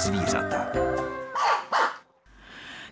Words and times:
zvířata. 0.00 0.66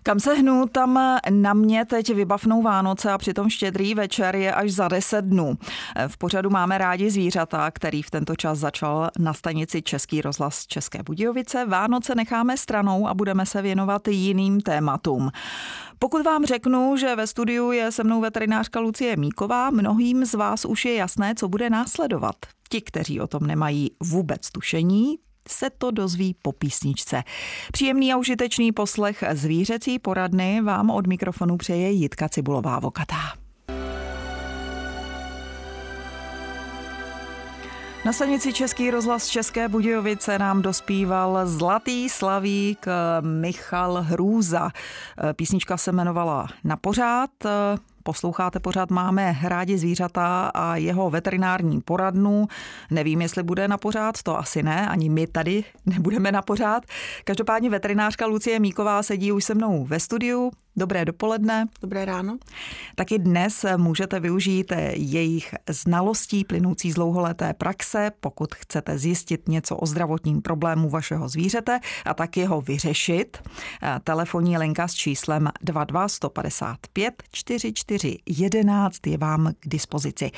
Kam 0.03 0.19
se 0.19 0.33
hnu, 0.33 0.65
tam 0.71 1.17
na 1.29 1.53
mě 1.53 1.85
teď 1.85 2.13
vybavnou 2.13 2.61
Vánoce 2.61 3.11
a 3.11 3.17
přitom 3.17 3.49
štědrý 3.49 3.95
večer 3.95 4.35
je 4.35 4.53
až 4.53 4.71
za 4.71 4.87
10 4.87 5.25
dnů. 5.25 5.57
V 6.07 6.17
pořadu 6.17 6.49
máme 6.49 6.77
rádi 6.77 7.09
zvířata, 7.09 7.71
který 7.71 8.01
v 8.01 8.11
tento 8.11 8.35
čas 8.35 8.59
začal 8.59 9.09
na 9.19 9.33
stanici 9.33 9.81
Český 9.81 10.21
rozhlas 10.21 10.67
České 10.67 11.03
Budějovice. 11.03 11.65
Vánoce 11.65 12.15
necháme 12.15 12.57
stranou 12.57 13.07
a 13.07 13.13
budeme 13.13 13.45
se 13.45 13.61
věnovat 13.61 14.07
jiným 14.07 14.61
tématům. 14.61 15.29
Pokud 15.99 16.25
vám 16.25 16.45
řeknu, 16.45 16.97
že 16.97 17.15
ve 17.15 17.27
studiu 17.27 17.71
je 17.71 17.91
se 17.91 18.03
mnou 18.03 18.21
veterinářka 18.21 18.79
Lucie 18.79 19.15
Míková, 19.15 19.69
mnohým 19.69 20.25
z 20.25 20.33
vás 20.33 20.65
už 20.65 20.85
je 20.85 20.95
jasné, 20.95 21.35
co 21.35 21.47
bude 21.47 21.69
následovat. 21.69 22.35
Ti, 22.69 22.81
kteří 22.81 23.21
o 23.21 23.27
tom 23.27 23.47
nemají 23.47 23.91
vůbec 24.03 24.49
tušení, 24.51 25.15
se 25.49 25.69
to 25.77 25.91
dozví 25.91 26.35
po 26.41 26.51
písničce. 26.51 27.23
Příjemný 27.71 28.13
a 28.13 28.17
užitečný 28.17 28.71
poslech 28.71 29.23
zvířecí 29.31 29.99
poradny 29.99 30.61
vám 30.61 30.89
od 30.89 31.07
mikrofonu 31.07 31.57
přeje 31.57 31.91
Jitka 31.91 32.29
Cibulová 32.29 32.79
Vokatá. 32.79 33.33
Na 38.05 38.13
stanici 38.13 38.53
Český 38.53 38.91
rozhlas 38.91 39.27
České 39.27 39.69
Budějovice 39.69 40.39
nám 40.39 40.61
dospíval 40.61 41.39
Zlatý 41.47 42.09
slavík 42.09 42.85
Michal 43.21 44.01
Hrůza. 44.01 44.69
Písnička 45.35 45.77
se 45.77 45.91
jmenovala 45.91 46.47
Na 46.63 46.77
pořád. 46.77 47.29
Posloucháte 48.09 48.59
pořád 48.59 48.91
Máme 48.91 49.37
rádi 49.43 49.77
zvířata 49.77 50.51
a 50.53 50.75
jeho 50.75 51.09
veterinární 51.09 51.81
poradnu. 51.81 52.47
Nevím, 52.91 53.21
jestli 53.21 53.43
bude 53.43 53.67
na 53.67 53.77
pořád, 53.77 54.23
to 54.23 54.37
asi 54.37 54.63
ne, 54.63 54.87
ani 54.87 55.09
my 55.09 55.27
tady 55.27 55.63
nebudeme 55.85 56.31
na 56.31 56.41
pořád. 56.41 56.83
Každopádně 57.23 57.69
veterinářka 57.69 58.25
Lucie 58.25 58.59
Míková 58.59 59.03
sedí 59.03 59.31
už 59.31 59.43
se 59.43 59.55
mnou 59.55 59.85
ve 59.85 59.99
studiu. 59.99 60.51
Dobré 60.79 61.05
dopoledne. 61.05 61.67
Dobré 61.81 62.05
ráno. 62.05 62.37
Taky 62.95 63.19
dnes 63.19 63.65
můžete 63.77 64.19
využít 64.19 64.73
jejich 64.93 65.55
znalostí 65.69 66.43
plynoucí 66.45 66.91
z 66.91 66.95
dlouholeté 66.95 67.53
praxe, 67.53 68.11
pokud 68.19 68.55
chcete 68.55 68.97
zjistit 68.97 69.49
něco 69.49 69.75
o 69.75 69.85
zdravotním 69.85 70.41
problému 70.41 70.89
vašeho 70.89 71.29
zvířete 71.29 71.79
a 72.05 72.13
tak 72.13 72.37
jeho 72.37 72.61
vyřešit. 72.61 73.37
Telefonní 74.03 74.57
linka 74.57 74.87
s 74.87 74.93
číslem 74.93 75.49
22 75.61 76.07
155 76.07 77.23
44 77.31 78.17
11 78.25 79.07
je 79.07 79.17
vám 79.17 79.51
k 79.59 79.67
dispozici. 79.67 80.31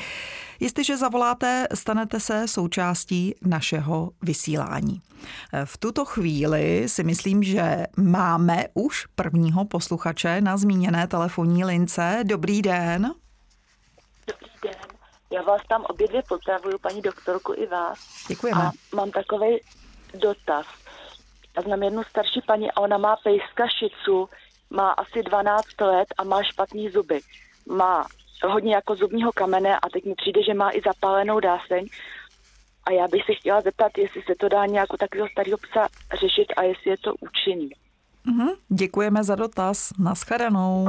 Jestliže 0.60 0.98
zavoláte, 0.98 1.68
stanete 1.74 2.20
se 2.20 2.48
součástí 2.48 3.36
našeho 3.46 4.12
vysílání. 4.22 5.02
V 5.66 5.78
tuto 5.78 6.06
chvíli 6.06 6.84
si 6.88 7.04
myslím, 7.04 7.44
že 7.44 7.86
máme 7.98 8.66
už 8.74 9.06
prvního 9.16 9.66
posluchače 9.66 10.31
na 10.40 10.58
zmíněné 10.58 11.08
telefonní 11.08 11.66
lince. 11.66 12.20
Dobrý 12.24 12.62
den. 12.62 13.12
Dobrý 14.28 14.52
den. 14.64 14.76
Já 15.32 15.42
vás 15.42 15.62
tam 15.70 15.86
obě 15.90 16.08
dvě 16.08 16.22
pozdravuju, 16.28 16.80
paní 16.80 17.02
doktorku 17.02 17.54
i 17.56 17.68
vás. 17.68 18.00
Děkujeme. 18.28 18.62
A 18.62 18.72
mám 18.96 19.12
takový 19.12 19.60
dotaz. 20.14 20.66
Já 21.56 21.62
znám 21.62 21.84
jednu 21.84 22.04
starší 22.04 22.42
paní 22.48 22.72
a 22.72 22.82
ona 22.82 22.98
má 22.98 23.16
pejska 23.24 23.68
šicu, 23.68 24.30
má 24.70 24.92
asi 24.92 25.24
12 25.24 25.82
let 25.82 26.08
a 26.18 26.24
má 26.24 26.44
špatný 26.44 26.90
zuby. 26.90 27.20
Má 27.68 28.06
hodně 28.48 28.76
jako 28.76 28.96
zubního 28.96 29.32
kamene 29.32 29.80
a 29.80 29.90
teď 29.90 30.06
mi 30.06 30.16
přijde, 30.16 30.44
že 30.44 30.54
má 30.54 30.72
i 30.72 30.82
zapálenou 30.86 31.40
dáseň. 31.40 31.88
A 32.84 32.92
já 32.92 33.08
bych 33.08 33.26
se 33.26 33.34
chtěla 33.34 33.62
zeptat, 33.62 33.98
jestli 33.98 34.22
se 34.22 34.36
to 34.40 34.50
dá 34.50 34.66
nějak 34.66 34.94
u 34.94 34.98
takového 34.98 35.30
starého 35.30 35.58
psa 35.58 35.88
řešit 36.20 36.54
a 36.58 36.64
jestli 36.64 36.90
je 36.92 36.98
to 36.98 37.16
účinný. 37.16 37.70
Mm-hmm. 38.28 38.50
Děkujeme 38.70 39.24
za 39.24 39.36
dotaz. 39.36 39.94
Naschledanou. 40.00 40.88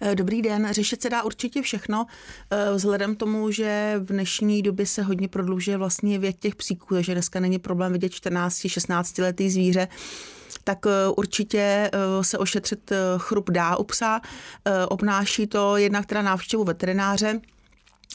Eh, 0.00 0.14
dobrý 0.14 0.42
den, 0.42 0.68
řešit 0.70 1.02
se 1.02 1.10
dá 1.10 1.22
určitě 1.22 1.62
všechno, 1.62 2.06
eh, 2.50 2.72
vzhledem 2.74 3.16
tomu, 3.16 3.50
že 3.50 3.94
v 3.98 4.06
dnešní 4.06 4.62
době 4.62 4.86
se 4.86 5.02
hodně 5.02 5.28
prodlužuje 5.28 5.76
vlastně 5.76 6.18
věk 6.18 6.36
těch 6.38 6.56
psíků, 6.56 6.94
takže 6.94 7.12
dneska 7.12 7.40
není 7.40 7.58
problém 7.58 7.92
vidět 7.92 8.12
14-16 8.12 9.22
letý 9.22 9.50
zvíře, 9.50 9.88
tak 10.64 10.86
eh, 10.86 10.90
určitě 11.16 11.90
se 12.20 12.38
ošetřit 12.38 12.92
chrup 13.18 13.50
dá 13.50 13.76
u 13.76 13.84
psa. 13.84 14.20
Obnáší 14.88 15.46
to 15.46 15.76
jednak 15.76 16.06
teda 16.06 16.22
návštěvu 16.22 16.64
veterináře, 16.64 17.40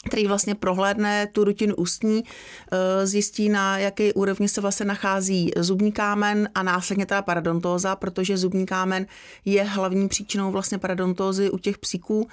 který 0.04 0.26
vlastně 0.26 0.54
prohlédne 0.54 1.26
tu 1.26 1.44
rutinu 1.44 1.74
ústní, 1.74 2.24
eh, 2.24 3.06
zjistí 3.06 3.48
na 3.48 3.78
jaké 3.78 4.12
úrovni 4.12 4.48
se 4.48 4.60
vlastně 4.60 4.86
nachází 4.86 5.50
zubní 5.56 5.92
kámen 5.92 6.48
a 6.54 6.62
následně 6.62 7.06
teda 7.06 7.22
parodontóza, 7.22 7.96
protože 7.96 8.36
zubní 8.36 8.66
kámen 8.66 9.06
je 9.44 9.62
hlavní 9.62 10.08
příčinou 10.08 10.50
vlastně 10.52 10.78
parodontózy 10.78 11.50
u 11.50 11.58
těch 11.58 11.78
psíků. 11.78 12.28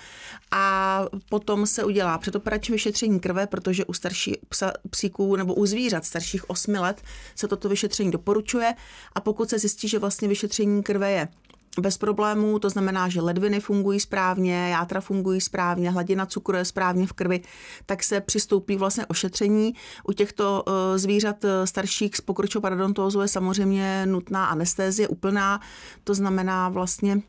A 0.51 1.05
potom 1.29 1.65
se 1.65 1.83
udělá 1.83 2.17
předoperační 2.17 2.71
vyšetření 2.71 3.19
krve, 3.19 3.47
protože 3.47 3.85
u 3.85 3.93
starších 3.93 4.35
psíků 4.89 5.35
nebo 5.35 5.53
u 5.53 5.65
zvířat 5.65 6.05
starších 6.05 6.49
8 6.49 6.73
let 6.73 7.01
se 7.35 7.47
toto 7.47 7.69
vyšetření 7.69 8.11
doporučuje. 8.11 8.73
A 9.15 9.19
pokud 9.19 9.49
se 9.49 9.59
zjistí, 9.59 9.87
že 9.87 9.99
vlastně 9.99 10.27
vyšetření 10.27 10.83
krve 10.83 11.11
je 11.11 11.27
bez 11.79 11.97
problémů, 11.97 12.59
to 12.59 12.69
znamená, 12.69 13.09
že 13.09 13.21
ledviny 13.21 13.59
fungují 13.59 13.99
správně, 13.99 14.69
játra 14.69 15.01
fungují 15.01 15.41
správně, 15.41 15.91
hladina 15.91 16.25
cukru 16.25 16.57
je 16.57 16.65
správně 16.65 17.07
v 17.07 17.13
krvi, 17.13 17.41
tak 17.85 18.03
se 18.03 18.21
přistoupí 18.21 18.75
vlastně 18.75 19.05
ošetření. 19.05 19.73
U 20.07 20.13
těchto 20.13 20.63
eh, 20.67 20.97
zvířat 20.99 21.45
eh, 21.45 21.67
starších 21.67 22.15
s 22.15 22.21
pokročilou 22.21 22.61
parodontózou 22.61 23.21
je 23.21 23.27
samozřejmě 23.27 24.05
nutná 24.05 24.45
anestézie 24.45 25.07
úplná, 25.07 25.61
to 26.03 26.13
znamená 26.13 26.69
vlastně 26.69 27.21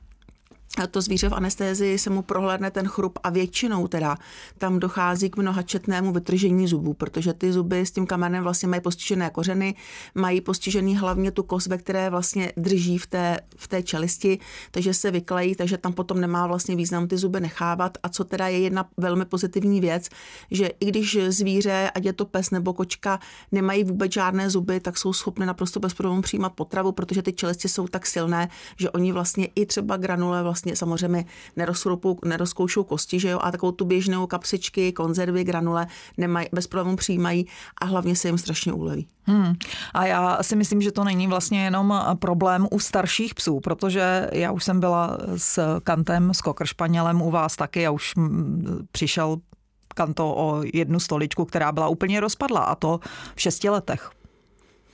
to 0.91 1.01
zvíře 1.01 1.29
v 1.29 1.35
anestézii 1.35 1.99
se 1.99 2.11
mu 2.11 2.23
prohlédne 2.23 2.71
ten 2.71 2.89
chrup 2.89 3.19
a 3.23 3.31
většinou 3.31 3.89
teda 3.89 4.17
tam 4.59 4.81
dochází 4.81 5.31
k 5.31 5.37
mnohačetnému 5.37 6.13
vytržení 6.13 6.69
zubů, 6.69 6.95
protože 6.95 7.33
ty 7.33 7.53
zuby 7.53 7.81
s 7.81 7.91
tím 7.91 8.07
kamenem 8.07 8.43
vlastně 8.43 8.69
mají 8.69 8.81
postižené 8.81 9.31
kořeny, 9.31 9.75
mají 10.15 10.41
postižený 10.41 10.97
hlavně 10.97 11.31
tu 11.31 11.43
kost, 11.43 11.67
ve 11.67 11.79
které 11.79 12.11
vlastně 12.11 12.53
drží 12.57 12.99
v 12.99 13.07
té, 13.07 13.39
v 13.57 13.69
té 13.69 13.83
čelisti, 13.83 14.39
takže 14.71 14.95
se 14.95 15.11
vyklejí, 15.11 15.55
takže 15.55 15.79
tam 15.79 15.93
potom 15.93 16.21
nemá 16.21 16.47
vlastně 16.47 16.77
význam 16.77 17.09
ty 17.09 17.17
zuby 17.17 17.41
nechávat. 17.41 17.99
A 18.03 18.09
co 18.09 18.25
teda 18.25 18.49
je 18.49 18.59
jedna 18.59 18.89
velmi 18.97 19.25
pozitivní 19.25 19.81
věc, 19.81 20.09
že 20.51 20.67
i 20.81 20.87
když 20.87 21.19
zvíře, 21.29 21.91
ať 21.95 22.05
je 22.05 22.13
to 22.13 22.25
pes 22.25 22.51
nebo 22.51 22.73
kočka, 22.73 23.21
nemají 23.53 23.85
vůbec 23.85 24.13
žádné 24.13 24.51
zuby, 24.51 24.81
tak 24.81 24.99
jsou 24.99 25.13
schopny 25.13 25.47
naprosto 25.47 25.81
bez 25.81 25.95
problémů 25.95 26.23
přijímat 26.23 26.53
potravu, 26.53 26.93
protože 26.93 27.23
ty 27.23 27.33
čelisti 27.33 27.69
jsou 27.69 27.89
tak 27.89 28.07
silné, 28.07 28.49
že 28.77 28.91
oni 28.91 29.13
vlastně 29.13 29.49
i 29.55 29.67
třeba 29.67 29.97
granule 29.97 30.43
vlastně 30.43 30.64
vlastně 30.65 30.77
samozřejmě 30.77 31.25
nerozkoušou 32.25 32.85
kosti, 32.85 33.21
že 33.21 33.29
jo, 33.29 33.39
a 33.43 33.51
takovou 33.51 33.73
tu 33.73 33.85
běžnou 33.85 34.27
kapsičky, 34.27 34.93
konzervy, 34.93 35.45
granule 35.45 35.87
nemají, 36.17 36.49
bez 36.53 36.67
problémů 36.67 36.97
přijímají 36.97 37.47
a 37.81 37.85
hlavně 37.85 38.17
se 38.17 38.29
jim 38.29 38.39
strašně 38.39 38.73
uleví. 38.73 39.07
Hmm. 39.27 39.55
A 39.95 40.07
já 40.07 40.43
si 40.43 40.57
myslím, 40.57 40.83
že 40.83 40.93
to 40.93 41.05
není 41.05 41.27
vlastně 41.27 41.65
jenom 41.65 42.05
problém 42.19 42.69
u 42.71 42.79
starších 42.79 43.35
psů, 43.35 43.61
protože 43.61 44.31
já 44.33 44.53
už 44.53 44.65
jsem 44.65 44.81
byla 44.81 45.19
s 45.37 45.81
Kantem, 45.81 46.35
s 46.35 46.41
kokršpanělem 46.41 47.23
u 47.23 47.31
vás 47.31 47.57
taky 47.57 47.87
a 47.87 47.91
už 47.91 48.15
přišel 48.93 49.37
Kanto 49.95 50.35
o 50.37 50.63
jednu 50.75 51.01
stoličku, 51.01 51.45
která 51.45 51.73
byla 51.73 51.89
úplně 51.89 52.21
rozpadla 52.21 52.61
a 52.61 52.75
to 52.75 53.01
v 53.35 53.41
šesti 53.41 53.69
letech. 53.71 54.11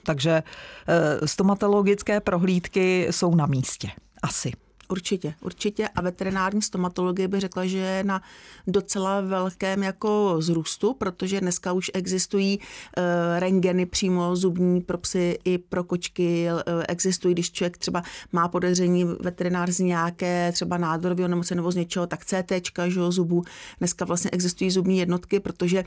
Takže 0.05 0.43
eh, 0.43 1.29
stomatologické 1.29 2.21
prohlídky 2.21 3.07
jsou 3.11 3.35
na 3.35 3.47
místě. 3.47 3.91
Asi. 4.23 4.53
Určitě, 4.91 5.35
určitě. 5.41 5.89
A 5.89 6.01
veterinární 6.01 6.63
stomatologie 6.63 7.29
by 7.29 7.41
řekla, 7.41 7.67
že 7.67 7.79
je 7.79 8.05
na 8.05 8.23
docela 8.67 9.21
velkém 9.21 9.83
jako 9.83 10.37
zrůstu, 10.39 10.95
protože 10.95 11.41
dneska 11.41 11.73
už 11.73 11.91
existují 11.95 12.59
uh, 12.59 13.05
rengeny 13.39 13.87
přímo 13.87 14.37
zubní 14.37 14.81
pro 14.81 14.99
psy 14.99 15.39
i 15.45 15.59
pro 15.59 15.85
kočky. 15.85 16.49
Uh, 16.53 16.83
existují, 16.89 17.35
když 17.35 17.53
člověk 17.53 17.79
třeba 17.79 18.03
má 18.33 18.49
podezření 18.49 19.05
veterinár 19.05 19.71
z 19.71 19.79
nějaké 19.79 20.53
třeba 20.53 20.79
nádorového 20.79 21.29
nemoci 21.29 21.55
nebo 21.55 21.71
z 21.73 21.77
něčeho, 21.77 22.07
tak 22.07 22.25
CT, 22.25 22.53
že 22.87 23.01
zubu. 23.09 23.45
Dneska 23.79 24.05
vlastně 24.05 24.31
existují 24.31 24.71
zubní 24.71 24.99
jednotky, 24.99 25.41
protože 25.41 25.85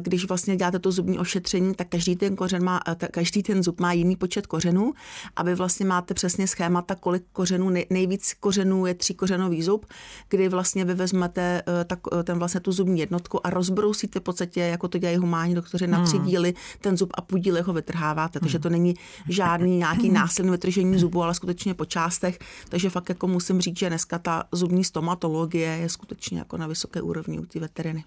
když 0.00 0.28
vlastně 0.28 0.56
děláte 0.56 0.78
to 0.78 0.92
zubní 0.92 1.18
ošetření, 1.18 1.74
tak 1.74 1.88
každý 1.88 2.16
ten 2.16 2.36
kořen 2.36 2.64
má, 2.64 2.80
eh, 2.88 3.08
každý 3.10 3.42
ten 3.42 3.62
zub 3.62 3.80
má 3.80 3.92
jiný 3.92 4.16
počet 4.16 4.46
kořenů 4.46 4.92
a 5.36 5.42
vy 5.42 5.54
vlastně 5.54 5.86
máte 5.86 6.14
přesně 6.14 6.46
schémata, 6.46 6.94
kolik 6.94 7.24
kořenů, 7.32 7.70
nejvíc 7.90 8.34
kořenů 8.40 8.86
je 8.86 8.96
kořenový 9.16 9.62
zub, 9.62 9.86
kdy 10.28 10.48
vlastně 10.48 10.84
vy 10.84 10.94
vezmete 10.94 11.62
eh, 11.66 11.84
tak, 11.84 11.98
ten 12.24 12.38
vlastně 12.38 12.60
tu 12.60 12.72
zubní 12.72 13.00
jednotku 13.00 13.46
a 13.46 13.50
rozbrousíte 13.50 14.20
v 14.20 14.22
podstatě, 14.22 14.60
jako 14.60 14.88
to 14.88 14.98
dělají 14.98 15.16
humánní 15.16 15.54
doktoři, 15.54 15.86
na 15.86 16.04
tři 16.04 16.16
hmm. 16.16 16.26
díly 16.26 16.54
ten 16.80 16.96
zub 16.96 17.10
a 17.14 17.20
půl 17.20 17.38
díly 17.38 17.60
ho 17.60 17.72
vytrháváte. 17.72 18.40
Takže 18.40 18.58
to 18.58 18.70
není 18.70 18.94
žádný 19.28 19.76
nějaký 19.76 20.10
násilný 20.10 20.50
vytržení 20.50 20.98
zubu, 20.98 21.22
ale 21.22 21.34
skutečně 21.34 21.74
po 21.74 21.84
částech. 21.84 22.38
Takže 22.68 22.90
fakt 22.90 23.08
jako 23.08 23.26
musím 23.26 23.60
říct, 23.60 23.78
že 23.78 23.88
dneska 23.88 24.18
ta 24.18 24.44
zubní 24.52 24.84
stomatologie 24.84 25.68
je 25.68 25.88
skutečně 25.88 26.38
jako 26.38 26.56
na 26.56 26.66
vysoké 26.66 27.02
úrovni 27.02 27.38
u 27.38 27.46
té 27.46 27.60
veteriny. 27.60 28.04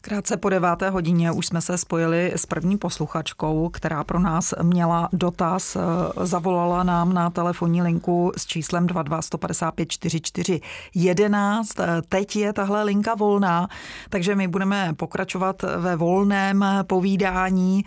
Krátce 0.00 0.36
po 0.36 0.48
deváté 0.48 0.77
hodině 0.82 1.32
už 1.32 1.46
jsme 1.46 1.60
se 1.60 1.78
spojili 1.78 2.32
s 2.36 2.46
první 2.46 2.78
posluchačkou, 2.78 3.68
která 3.68 4.04
pro 4.04 4.18
nás 4.18 4.54
měla 4.62 5.08
dotaz. 5.12 5.76
Zavolala 6.22 6.82
nám 6.82 7.12
na 7.12 7.30
telefonní 7.30 7.82
linku 7.82 8.32
s 8.36 8.46
číslem 8.46 8.86
22 8.86 9.22
155 9.22 9.90
44 9.90 10.60
11. 10.94 11.68
Teď 12.08 12.36
je 12.36 12.52
tahle 12.52 12.82
linka 12.82 13.14
volná, 13.14 13.68
takže 14.10 14.34
my 14.34 14.48
budeme 14.48 14.94
pokračovat 14.96 15.62
ve 15.76 15.96
volném 15.96 16.64
povídání. 16.82 17.84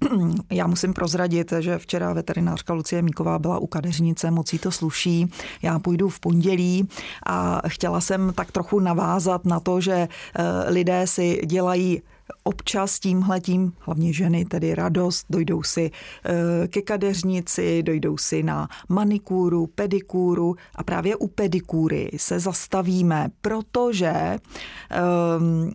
Já 0.50 0.66
musím 0.66 0.92
prozradit, 0.92 1.52
že 1.60 1.78
včera 1.78 2.12
veterinářka 2.12 2.74
Lucie 2.74 3.02
Míková 3.02 3.38
byla 3.38 3.58
u 3.58 3.66
kadeřnice, 3.66 4.30
mocí 4.30 4.58
to 4.58 4.70
sluší. 4.70 5.30
Já 5.62 5.78
půjdu 5.78 6.08
v 6.08 6.20
pondělí 6.20 6.88
a 7.26 7.62
chtěla 7.68 8.00
jsem 8.00 8.32
tak 8.32 8.52
trochu 8.52 8.80
navázat 8.80 9.44
na 9.44 9.60
to, 9.60 9.80
že 9.80 9.92
eh, 9.94 10.70
lidé 10.70 11.06
si 11.06 11.40
dělají 11.46 12.02
občas 12.42 12.98
tímhletím, 12.98 13.72
hlavně 13.78 14.12
ženy, 14.12 14.44
tedy 14.44 14.74
radost, 14.74 15.26
dojdou 15.30 15.62
si 15.62 15.90
eh, 16.24 16.68
ke 16.68 16.82
kadeřnici, 16.82 17.82
dojdou 17.82 18.18
si 18.18 18.42
na 18.42 18.68
manikúru, 18.88 19.66
pedikúru 19.66 20.56
a 20.74 20.82
právě 20.82 21.16
u 21.16 21.26
pedikúry 21.26 22.10
se 22.16 22.40
zastavíme, 22.40 23.28
protože 23.40 24.38
ehm, 24.90 25.70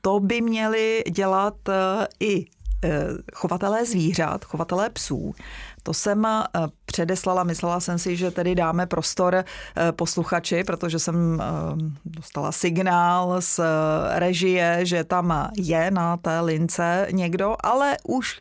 to 0.00 0.20
by 0.20 0.40
měli 0.40 1.04
dělat 1.10 1.68
eh, 1.68 2.06
i 2.20 2.44
chovatelé 3.34 3.86
zvířat, 3.86 4.44
chovatelé 4.44 4.90
psů, 4.90 5.34
to 5.82 5.94
jsem 5.94 6.26
eh, 6.26 6.42
předeslala, 6.94 7.44
myslela 7.44 7.80
jsem 7.80 7.98
si, 7.98 8.16
že 8.16 8.30
tedy 8.30 8.54
dáme 8.54 8.86
prostor 8.86 9.34
eh, 9.34 9.92
posluchači, 9.92 10.64
protože 10.64 10.98
jsem 10.98 11.40
eh, 11.40 11.44
dostala 12.04 12.52
signál 12.52 13.36
z 13.42 13.60
režie, 14.14 14.78
že 14.82 15.04
tam 15.04 15.50
je 15.56 15.90
na 15.90 16.16
té 16.16 16.40
lince 16.40 17.06
někdo, 17.10 17.56
ale 17.60 17.96
už 18.06 18.40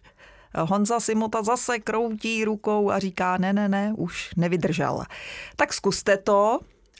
Honza 0.57 0.99
Simota 0.99 1.43
zase 1.43 1.79
kroutí 1.79 2.45
rukou 2.45 2.91
a 2.91 2.99
říká, 2.99 3.37
ne, 3.37 3.53
ne, 3.53 3.69
ne, 3.69 3.93
už 3.97 4.29
nevydržel. 4.37 5.03
Tak 5.55 5.73
zkuste 5.73 6.17
to, 6.17 6.59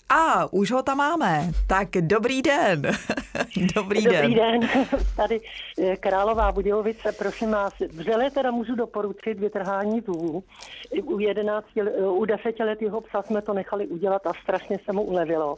a 0.10 0.54
už 0.54 0.72
ho 0.72 0.84
tam 0.84 0.98
máme. 0.98 1.52
Tak 1.68 1.90
dobrý 1.92 2.42
den. 2.42 2.82
dobrý 3.76 4.04
den. 4.04 4.22
Dobrý 4.22 4.36
den. 4.36 4.70
Tady 5.18 5.42
Králová 6.00 6.52
Budějovice, 6.52 7.12
prosím 7.12 7.52
vás, 7.52 7.74
vřele 7.80 8.32
teda 8.32 8.52
můžu 8.52 8.76
doporučit 8.76 9.40
vytrhání 9.40 10.02
zubů. 10.02 10.44
U, 11.04 11.20
11, 11.20 11.68
u 12.10 12.26
desetiletého 12.26 13.02
psa 13.02 13.22
jsme 13.22 13.42
to 13.42 13.54
nechali 13.54 13.88
udělat 13.88 14.28
a 14.28 14.34
strašně 14.44 14.80
se 14.86 14.94
mu 14.94 15.02
ulevilo. 15.04 15.58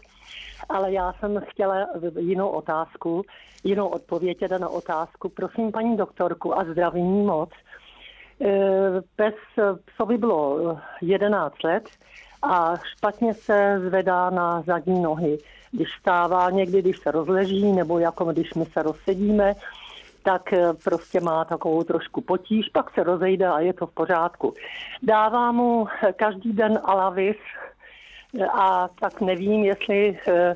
Ale 0.70 0.92
já 0.92 1.14
jsem 1.14 1.42
chtěla 1.50 1.88
jinou 2.20 2.50
otázku, 2.50 3.24
jinou 3.64 3.88
odpověď 3.88 4.40
teda 4.40 4.58
na 4.58 4.70
otázku. 4.70 5.30
Prosím 5.30 5.72
paní 5.72 5.98
doktorku 5.98 6.60
a 6.60 6.64
zdravím 6.64 7.06
moc. 7.06 7.50
E, 8.42 9.02
pes 9.16 9.36
psovi 9.86 10.18
bylo 10.18 10.78
11 11.02 11.64
let, 11.64 11.90
a 12.46 12.78
špatně 12.78 13.34
se 13.34 13.82
zvedá 13.88 14.30
na 14.30 14.62
zadní 14.62 15.02
nohy. 15.02 15.38
Když 15.72 15.88
stává 16.00 16.50
někdy, 16.50 16.82
když 16.82 16.98
se 17.00 17.12
rozleží, 17.12 17.72
nebo 17.72 18.00
jako 18.00 18.26
když 18.26 18.54
my 18.54 18.66
se 18.66 18.84
rozsedíme, 18.84 19.56
tak 20.24 20.54
eh, 20.54 20.74
prostě 20.84 21.22
má 21.22 21.46
takovou 21.46 21.84
trošku 21.84 22.22
potíž, 22.22 22.70
pak 22.70 22.94
se 22.94 23.04
rozejde 23.04 23.48
a 23.48 23.60
je 23.60 23.74
to 23.74 23.88
v 23.88 23.94
pořádku. 23.94 24.54
Dává 25.04 25.52
mu 25.52 25.88
každý 26.16 26.54
den 26.54 26.80
alavis 26.84 27.38
eh, 28.40 28.46
a 28.46 28.90
tak 29.00 29.22
nevím, 29.22 29.66
jestli 29.66 30.18
eh, 30.28 30.56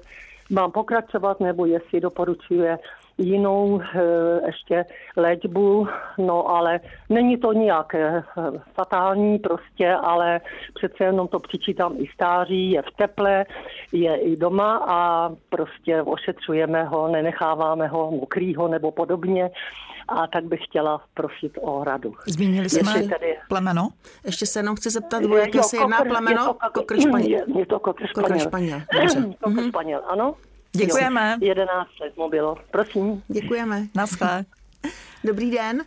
mám 0.50 0.71
pokračovat, 0.71 1.39
nebo 1.39 1.65
jestli 1.65 2.01
doporučuje 2.01 2.80
jinou 3.19 3.81
eh, 3.81 4.00
ještě 4.45 4.86
léčbu, 5.18 5.88
no 6.18 6.50
ale 6.50 6.80
není 7.10 7.38
to 7.38 7.54
nijak 7.54 7.95
eh, 7.95 8.24
fatální 8.74 9.39
prostě, 9.39 9.94
ale 9.94 10.42
přece 10.74 11.04
jenom 11.04 11.27
to 11.27 11.39
přičítám 11.39 11.95
i 11.98 12.07
stáří, 12.13 12.71
je 12.71 12.81
v 12.81 12.98
teple, 12.98 13.45
je 13.92 14.16
i 14.16 14.36
doma 14.36 14.86
a 14.88 15.30
prostě 15.50 16.01
ošetřujeme 16.01 16.83
ho, 16.83 17.07
nenecháváme 17.07 17.88
ho 17.88 18.12
mokrýho 18.12 18.68
nebo 18.68 18.92
podobně 18.92 19.51
a 20.07 20.27
tak 20.27 20.44
bych 20.44 20.60
chtěla 20.63 21.01
prosit 21.13 21.57
o 21.62 21.83
radu. 21.83 22.13
Zmínili 22.27 22.69
jsme 22.69 23.04
tady... 23.04 23.38
plemeno? 23.50 23.89
Ještě 24.25 24.45
se 24.45 24.60
jenom 24.60 24.75
chci 24.75 24.89
zeptat, 24.89 25.24
o 25.24 25.38
jaké 25.38 25.63
se 25.63 25.77
jedná 25.77 25.98
plemeno? 25.98 26.56
Kokr 26.74 27.01
španěl. 27.01 27.42
Je 27.57 27.65
to 27.65 27.80
kokr 27.80 28.07
španěl. 28.07 28.50
Kokr 29.44 29.63
španěl, 29.68 30.01
ano. 30.10 30.36
Děkujeme. 30.71 31.38
11 31.42 31.89
let 32.01 32.18
mu 32.18 32.30
bylo. 32.30 32.57
Prosím. 32.71 33.24
Děkujeme. 33.27 33.88
Naschle. 33.95 34.45
Dobrý 35.24 35.51
den. 35.51 35.83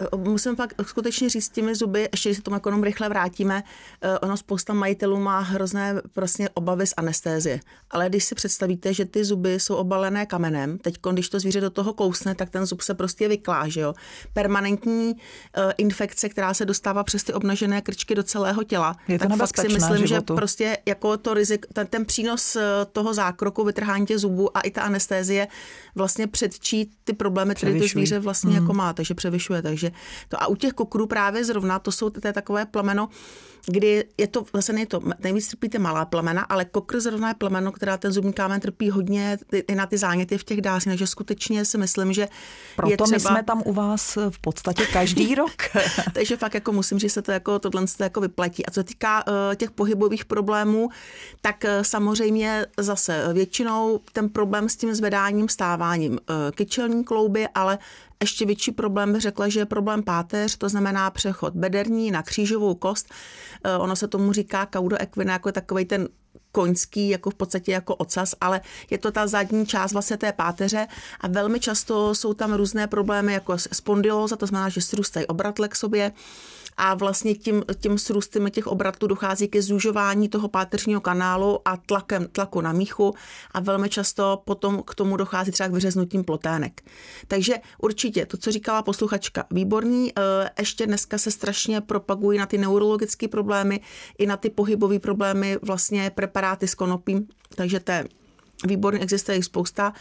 Eh, 0.00 0.16
musím 0.16 0.56
pak 0.56 0.72
skutečně 0.82 1.28
říct 1.28 1.44
s 1.44 1.48
těmi 1.48 1.74
zuby, 1.74 2.08
ještě 2.12 2.28
když 2.28 2.36
se 2.36 2.42
tomu 2.42 2.56
jako 2.56 2.70
rychle 2.70 3.08
vrátíme, 3.08 3.62
eh, 4.02 4.18
ono 4.18 4.36
spousta 4.36 4.74
majitelů 4.74 5.20
má 5.20 5.38
hrozné 5.38 6.02
prostě 6.12 6.48
obavy 6.48 6.86
z 6.86 6.94
anestézie. 6.96 7.60
Ale 7.90 8.08
když 8.08 8.24
si 8.24 8.34
představíte, 8.34 8.94
že 8.94 9.04
ty 9.04 9.24
zuby 9.24 9.60
jsou 9.60 9.74
obalené 9.74 10.26
kamenem, 10.26 10.78
teď 10.78 10.94
když 11.12 11.28
to 11.28 11.40
zvíře 11.40 11.60
do 11.60 11.70
toho 11.70 11.92
kousne, 11.92 12.34
tak 12.34 12.50
ten 12.50 12.66
zub 12.66 12.80
se 12.80 12.94
prostě 12.94 13.28
vyklá, 13.28 13.68
že 13.68 13.80
jo. 13.80 13.94
Permanentní 14.32 15.12
uh, 15.12 15.72
infekce, 15.78 16.28
která 16.28 16.54
se 16.54 16.64
dostává 16.64 17.04
přes 17.04 17.24
ty 17.24 17.32
obnažené 17.32 17.82
krčky 17.82 18.14
do 18.14 18.22
celého 18.22 18.64
těla. 18.64 18.96
Je 19.08 19.18
to 19.18 19.28
tak 19.28 19.38
fakt 19.38 19.60
si 19.60 19.68
myslím, 19.68 20.06
životu. 20.06 20.34
že 20.34 20.36
prostě 20.36 20.78
jako 20.86 21.16
to 21.16 21.34
rizik, 21.34 21.66
ten, 21.72 21.86
ten 21.86 22.04
přínos 22.04 22.56
toho 22.92 23.14
zákroku, 23.14 23.64
vytrhání 23.64 24.06
těch 24.06 24.18
zubů 24.18 24.56
a 24.56 24.60
i 24.60 24.70
ta 24.70 24.82
anestézie 24.82 25.48
vlastně 25.94 26.26
předčí 26.26 26.90
ty 27.04 27.12
problémy, 27.12 27.54
které 27.54 27.78
to 27.78 27.86
zvíře 27.86 28.18
vlastně 28.18 28.50
mm. 28.50 28.56
jako 28.56 28.74
má, 28.74 28.92
takže 28.92 29.14
převyšuje. 29.14 29.62
Takže 29.62 29.89
to 30.28 30.42
a 30.42 30.46
u 30.46 30.54
těch 30.54 30.72
kukrů 30.72 31.06
právě 31.06 31.44
zrovna, 31.44 31.78
to 31.78 31.92
jsou 31.92 32.10
to 32.10 32.20
takové 32.20 32.66
plemeno, 32.66 33.08
kdy 33.66 34.04
je 34.18 34.26
to, 34.26 34.44
zase 34.54 34.72
není 34.72 34.86
to, 34.86 35.00
nejvíc 35.18 35.48
trpíte 35.48 35.78
malá 35.78 36.04
plemena, 36.04 36.42
ale 36.42 36.64
kokr 36.64 37.00
zrovna 37.00 37.28
je 37.28 37.34
plemeno, 37.34 37.72
která 37.72 37.96
ten 37.96 38.12
zubní 38.12 38.32
kámen 38.32 38.60
trpí 38.60 38.90
hodně 38.90 39.38
i 39.68 39.74
na 39.74 39.86
ty 39.86 39.98
záněty 39.98 40.38
v 40.38 40.44
těch 40.44 40.60
dásních, 40.60 40.92
takže 40.92 41.06
skutečně 41.06 41.64
si 41.64 41.78
myslím, 41.78 42.12
že 42.12 42.28
Proto 42.76 42.90
je 42.90 42.96
třeba... 42.96 43.16
my 43.16 43.20
jsme 43.20 43.42
tam 43.42 43.62
u 43.64 43.72
vás 43.72 44.18
v 44.30 44.38
podstatě 44.38 44.86
každý 44.86 45.34
rok. 45.34 45.52
takže 46.14 46.36
fakt 46.36 46.54
jako 46.54 46.72
musím, 46.72 46.98
že 46.98 47.08
se 47.08 47.22
to 47.22 47.32
jako 47.32 47.58
tohle 47.58 47.84
jako 48.00 48.20
vyplatí. 48.20 48.66
A 48.66 48.70
co 48.70 48.80
se 48.80 48.84
týká 48.84 49.26
uh, 49.26 49.34
těch 49.54 49.70
pohybových 49.70 50.24
problémů, 50.24 50.88
tak 51.40 51.64
uh, 51.64 51.82
samozřejmě 51.82 52.66
zase 52.78 53.28
většinou 53.32 54.00
ten 54.12 54.28
problém 54.28 54.68
s 54.68 54.76
tím 54.76 54.94
zvedáním, 54.94 55.48
stáváním, 55.48 56.12
uh, 56.12 56.18
kyčelní 56.54 57.04
klouby, 57.04 57.48
ale 57.54 57.78
ještě 58.20 58.46
větší 58.46 58.72
problém 58.72 59.12
bych 59.12 59.22
řekla, 59.22 59.48
že 59.48 59.60
je 59.60 59.66
problém 59.66 60.02
páteř, 60.02 60.56
to 60.56 60.68
znamená 60.68 61.10
přechod 61.10 61.54
bederní 61.54 62.10
na 62.10 62.22
křížovou 62.22 62.74
kost. 62.74 63.08
Eh, 63.64 63.76
ono 63.76 63.96
se 63.96 64.08
tomu 64.08 64.32
říká 64.32 64.66
kaudoequina, 64.66 65.32
jako 65.32 65.52
takový 65.52 65.84
ten 65.84 66.08
koňský, 66.52 67.08
jako 67.08 67.30
v 67.30 67.34
podstatě 67.34 67.72
jako 67.72 67.94
ocas, 67.94 68.34
ale 68.40 68.60
je 68.90 68.98
to 68.98 69.10
ta 69.10 69.26
zadní 69.26 69.66
část 69.66 69.92
vlastně 69.92 70.16
té 70.16 70.32
páteře 70.32 70.86
a 71.20 71.28
velmi 71.28 71.60
často 71.60 72.14
jsou 72.14 72.34
tam 72.34 72.52
různé 72.52 72.86
problémy 72.86 73.32
jako 73.32 73.58
spondylóza, 73.58 74.36
to 74.36 74.46
znamená, 74.46 74.68
že 74.68 74.80
srůstají 74.80 75.26
obratle 75.26 75.68
k 75.68 75.76
sobě, 75.76 76.12
a 76.82 76.94
vlastně 76.94 77.34
tím, 77.34 77.62
tím 77.80 77.98
srůstem 77.98 78.50
těch 78.50 78.66
obratů 78.66 79.06
dochází 79.06 79.48
ke 79.48 79.62
zužování 79.62 80.28
toho 80.28 80.48
páteřního 80.48 81.00
kanálu 81.00 81.68
a 81.68 81.76
tlakem, 81.76 82.26
tlaku 82.32 82.60
na 82.60 82.72
míchu 82.72 83.14
a 83.50 83.60
velmi 83.60 83.88
často 83.88 84.42
potom 84.44 84.82
k 84.82 84.94
tomu 84.94 85.16
dochází 85.16 85.52
třeba 85.52 85.68
k 85.68 85.72
vyřeznutím 85.72 86.24
plotének. 86.24 86.82
Takže 87.28 87.54
určitě 87.78 88.26
to, 88.26 88.36
co 88.36 88.52
říkala 88.52 88.82
posluchačka, 88.82 89.44
výborný. 89.50 90.12
Eh, 90.18 90.50
ještě 90.58 90.86
dneska 90.86 91.18
se 91.18 91.30
strašně 91.30 91.80
propagují 91.80 92.38
na 92.38 92.46
ty 92.46 92.58
neurologické 92.58 93.28
problémy 93.28 93.80
i 94.18 94.26
na 94.26 94.36
ty 94.36 94.50
pohybové 94.50 94.98
problémy 94.98 95.58
vlastně 95.62 96.10
preparáty 96.14 96.68
s 96.68 96.74
konopím, 96.74 97.28
takže 97.56 97.80
to 97.80 97.92
je 97.92 98.04
výborný, 98.66 99.00
existuje 99.00 99.36
jich 99.36 99.44
spousta. 99.44 99.92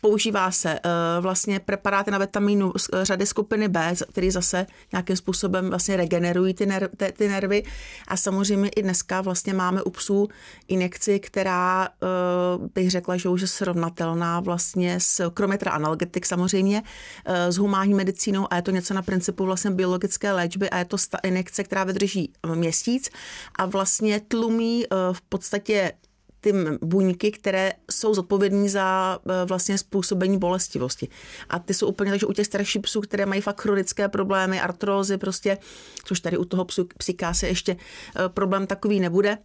Používá 0.00 0.50
se 0.50 0.72
uh, 0.84 0.90
vlastně 1.20 1.60
preparáty 1.60 2.10
na 2.10 2.18
vitamínu 2.18 2.72
z 2.76 2.88
uh, 2.88 3.02
řady 3.02 3.26
skupiny 3.26 3.68
B, 3.68 3.94
který 4.12 4.30
zase 4.30 4.66
nějakým 4.92 5.16
způsobem 5.16 5.68
vlastně 5.68 5.96
regenerují 5.96 6.54
ty, 6.54 6.66
ner- 6.66 6.88
ty, 6.96 7.12
ty 7.12 7.28
nervy. 7.28 7.62
A 8.08 8.16
samozřejmě 8.16 8.68
i 8.68 8.82
dneska 8.82 9.20
vlastně 9.20 9.54
máme 9.54 9.82
u 9.82 9.90
psů 9.90 10.28
injekci, 10.68 11.20
která 11.20 11.88
uh, 11.88 12.66
bych 12.74 12.90
řekla, 12.90 13.16
že 13.16 13.28
už 13.28 13.40
je 13.40 13.46
srovnatelná 13.46 14.40
vlastně 14.40 15.00
s, 15.00 15.30
kromě 15.30 15.58
analgetik 15.58 16.26
samozřejmě, 16.26 16.82
s 17.26 17.56
humánní 17.56 17.94
medicínou 17.94 18.46
a 18.50 18.56
je 18.56 18.62
to 18.62 18.70
něco 18.70 18.94
na 18.94 19.02
principu 19.02 19.44
vlastně 19.44 19.70
biologické 19.70 20.32
léčby 20.32 20.70
a 20.70 20.78
je 20.78 20.84
to 20.84 20.96
injekce, 21.22 21.64
která 21.64 21.84
vydrží 21.84 22.32
měsíc 22.54 23.10
a 23.58 23.66
vlastně 23.66 24.20
tlumí 24.20 24.84
v 25.12 25.20
podstatě 25.20 25.92
ty 26.40 26.52
buňky, 26.82 27.30
které 27.30 27.72
jsou 27.90 28.14
zodpovědní 28.14 28.68
za 28.68 29.18
e, 29.42 29.44
vlastně 29.44 29.78
způsobení 29.78 30.38
bolestivosti. 30.38 31.08
A 31.48 31.58
ty 31.58 31.74
jsou 31.74 31.86
úplně 31.86 32.10
takže 32.10 32.26
u 32.26 32.32
těch 32.32 32.46
starších 32.46 32.82
psů, 32.82 33.00
které 33.00 33.26
mají 33.26 33.40
fakt 33.40 33.60
chronické 33.60 34.08
problémy, 34.08 34.60
artrózy 34.60 35.18
prostě, 35.18 35.58
což 36.04 36.20
tady 36.20 36.38
u 36.38 36.44
toho 36.44 36.64
psu, 36.64 36.88
psíka 36.98 37.34
se 37.34 37.48
ještě 37.48 37.72
e, 37.72 38.28
problém 38.28 38.66
takový 38.66 39.00
nebude, 39.00 39.38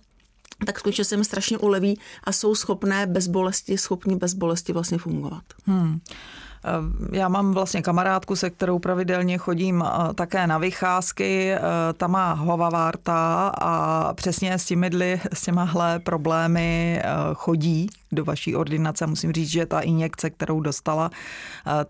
tak 0.65 0.79
skutečně 0.79 1.05
se 1.05 1.17
mi 1.17 1.25
strašně 1.25 1.57
uleví 1.57 1.99
a 2.23 2.31
jsou 2.31 2.55
schopné 2.55 3.07
bez 3.07 3.27
bolesti, 3.27 3.77
schopní 3.77 4.15
bez 4.15 4.33
bolesti 4.33 4.73
vlastně 4.73 4.97
fungovat. 4.97 5.43
Hmm. 5.65 5.99
Já 7.11 7.27
mám 7.27 7.53
vlastně 7.53 7.81
kamarádku, 7.81 8.35
se 8.35 8.49
kterou 8.49 8.79
pravidelně 8.79 9.37
chodím 9.37 9.83
také 10.15 10.47
na 10.47 10.57
vycházky. 10.57 11.55
Ta 11.97 12.07
má 12.07 12.33
hovavárta 12.33 13.47
a 13.61 14.13
přesně 14.13 14.53
s 14.53 14.65
těmi, 14.65 15.19
s 15.33 15.41
těmahle 15.41 15.99
problémy 15.99 17.01
chodí 17.33 17.89
do 18.11 18.25
vaší 18.25 18.55
ordinace. 18.55 19.07
Musím 19.07 19.31
říct, 19.31 19.49
že 19.49 19.65
ta 19.65 19.79
injekce, 19.79 20.29
kterou 20.29 20.59
dostala, 20.59 21.09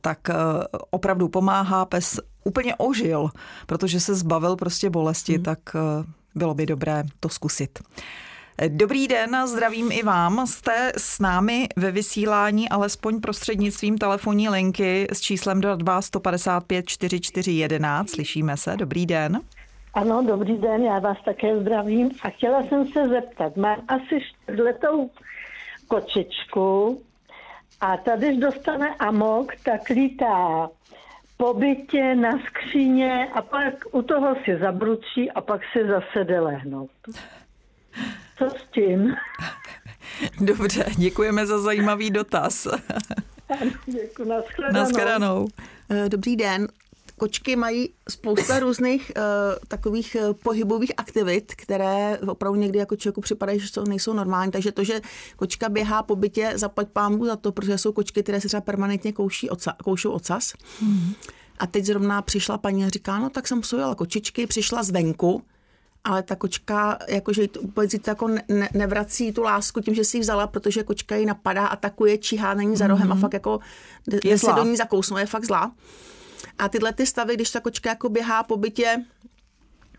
tak 0.01 0.19
opravdu 0.89 1.27
pomáhá. 1.27 1.85
Pes 1.85 2.19
úplně 2.43 2.75
ožil, 2.75 3.29
protože 3.65 3.99
se 3.99 4.15
zbavil 4.15 4.55
prostě 4.55 4.89
bolesti, 4.89 5.33
hmm. 5.33 5.43
tak 5.43 5.59
bylo 6.35 6.53
by 6.53 6.65
dobré 6.65 7.03
to 7.19 7.29
zkusit. 7.29 7.79
Dobrý 8.67 9.07
den, 9.07 9.47
zdravím 9.47 9.91
i 9.91 10.03
vám. 10.03 10.47
Jste 10.47 10.91
s 10.97 11.19
námi 11.19 11.67
ve 11.75 11.91
vysílání 11.91 12.69
alespoň 12.69 13.21
prostřednictvím 13.21 13.97
telefonní 13.97 14.49
linky 14.49 15.07
s 15.13 15.21
číslem 15.21 15.61
22 15.61 16.01
155 16.01 16.87
4411. 16.87 18.09
Slyšíme 18.09 18.57
se. 18.57 18.75
Dobrý 18.77 19.05
den. 19.05 19.41
Ano, 19.93 20.23
dobrý 20.27 20.57
den, 20.57 20.83
já 20.83 20.99
vás 20.99 21.17
také 21.25 21.59
zdravím 21.59 22.11
a 22.23 22.29
chtěla 22.29 22.63
jsem 22.63 22.87
se 22.87 23.07
zeptat, 23.07 23.57
mám 23.57 23.81
asi 23.87 24.19
čtvrtletou 24.21 25.09
kočičku 25.87 27.01
a 27.81 27.97
tady, 27.97 28.27
když 28.27 28.39
dostane 28.39 28.95
amok, 28.95 29.55
tak 29.55 29.89
lítá 29.89 30.69
po 31.37 31.53
bytě, 31.53 32.15
na 32.15 32.31
skříně 32.49 33.27
a 33.33 33.41
pak 33.41 33.73
u 33.91 34.01
toho 34.01 34.35
si 34.45 34.57
zabručí 34.57 35.31
a 35.31 35.41
pak 35.41 35.61
si 35.71 35.87
zase 35.87 36.23
jde 36.23 36.39
lehnout. 36.39 36.91
Co 38.37 38.49
s 38.49 38.73
tím? 38.73 39.15
Dobře, 40.41 40.85
děkujeme 40.97 41.45
za 41.45 41.59
zajímavý 41.59 42.11
dotaz. 42.11 42.67
Děkuji, 43.85 44.29
nashledanou. 44.29 44.79
nashledanou. 44.79 45.47
Eh, 45.89 46.09
dobrý 46.09 46.35
den. 46.35 46.67
Kočky 47.17 47.55
mají 47.55 47.89
spousta 48.09 48.59
různých 48.59 49.11
uh, 49.17 49.23
takových 49.67 50.17
uh, 50.19 50.33
pohybových 50.33 50.91
aktivit, 50.97 51.53
které 51.55 52.19
opravdu 52.27 52.59
někdy 52.59 52.79
jako 52.79 52.95
člověku 52.95 53.21
připadají, 53.21 53.59
že 53.59 53.67
jsou, 53.67 53.83
nejsou 53.83 54.13
normální. 54.13 54.51
Takže 54.51 54.71
to, 54.71 54.83
že 54.83 55.01
kočka 55.35 55.69
běhá 55.69 56.03
po 56.03 56.15
bytě, 56.15 56.51
zaplať 56.55 56.87
pámu 56.87 57.25
za 57.25 57.35
to, 57.35 57.51
protože 57.51 57.77
jsou 57.77 57.91
kočky, 57.91 58.23
které 58.23 58.41
se 58.41 58.47
třeba 58.47 58.61
permanentně 58.61 59.13
kouší 59.13 59.49
oca, 59.49 59.75
koušou 59.83 60.11
ocas. 60.11 60.53
Mm. 60.81 61.13
A 61.59 61.67
teď 61.67 61.85
zrovna 61.85 62.21
přišla 62.21 62.57
paní 62.57 62.85
a 62.85 62.89
říká, 62.89 63.19
no 63.19 63.29
tak 63.29 63.47
jsem 63.47 63.61
psujela 63.61 63.95
kočičky, 63.95 64.47
přišla 64.47 64.83
zvenku, 64.83 65.43
ale 66.03 66.23
ta 66.23 66.35
kočka 66.35 66.99
jakože 67.07 67.47
to 67.47 67.59
úplně 67.59 67.87
to 67.87 68.09
jako 68.09 68.27
ne, 68.27 68.69
nevrací 68.73 69.31
tu 69.31 69.41
lásku 69.41 69.81
tím, 69.81 69.95
že 69.95 70.03
si 70.03 70.17
ji 70.17 70.21
vzala, 70.21 70.47
protože 70.47 70.83
kočka 70.83 71.15
ji 71.15 71.25
napadá, 71.25 71.67
atakuje, 71.67 72.17
číhá 72.17 72.53
na 72.53 72.63
ní 72.63 72.75
za 72.77 72.87
rohem 72.87 73.07
mm-hmm. 73.07 73.11
a 73.11 73.13
mhm. 73.13 73.21
fakt 73.21 73.33
jako 73.33 73.59
je 74.23 74.37
se 74.37 74.53
do 74.55 74.63
ní 74.63 74.75
zakousnou, 74.75 75.17
je 75.17 75.25
fakt 75.25 75.45
zlá. 75.45 75.71
A 76.57 76.69
tyhle 76.69 76.93
ty 76.93 77.05
stavy, 77.05 77.35
když 77.35 77.51
ta 77.51 77.59
kočka 77.59 77.89
jako 77.89 78.09
běhá 78.09 78.43
po 78.43 78.57
bytě, 78.57 79.05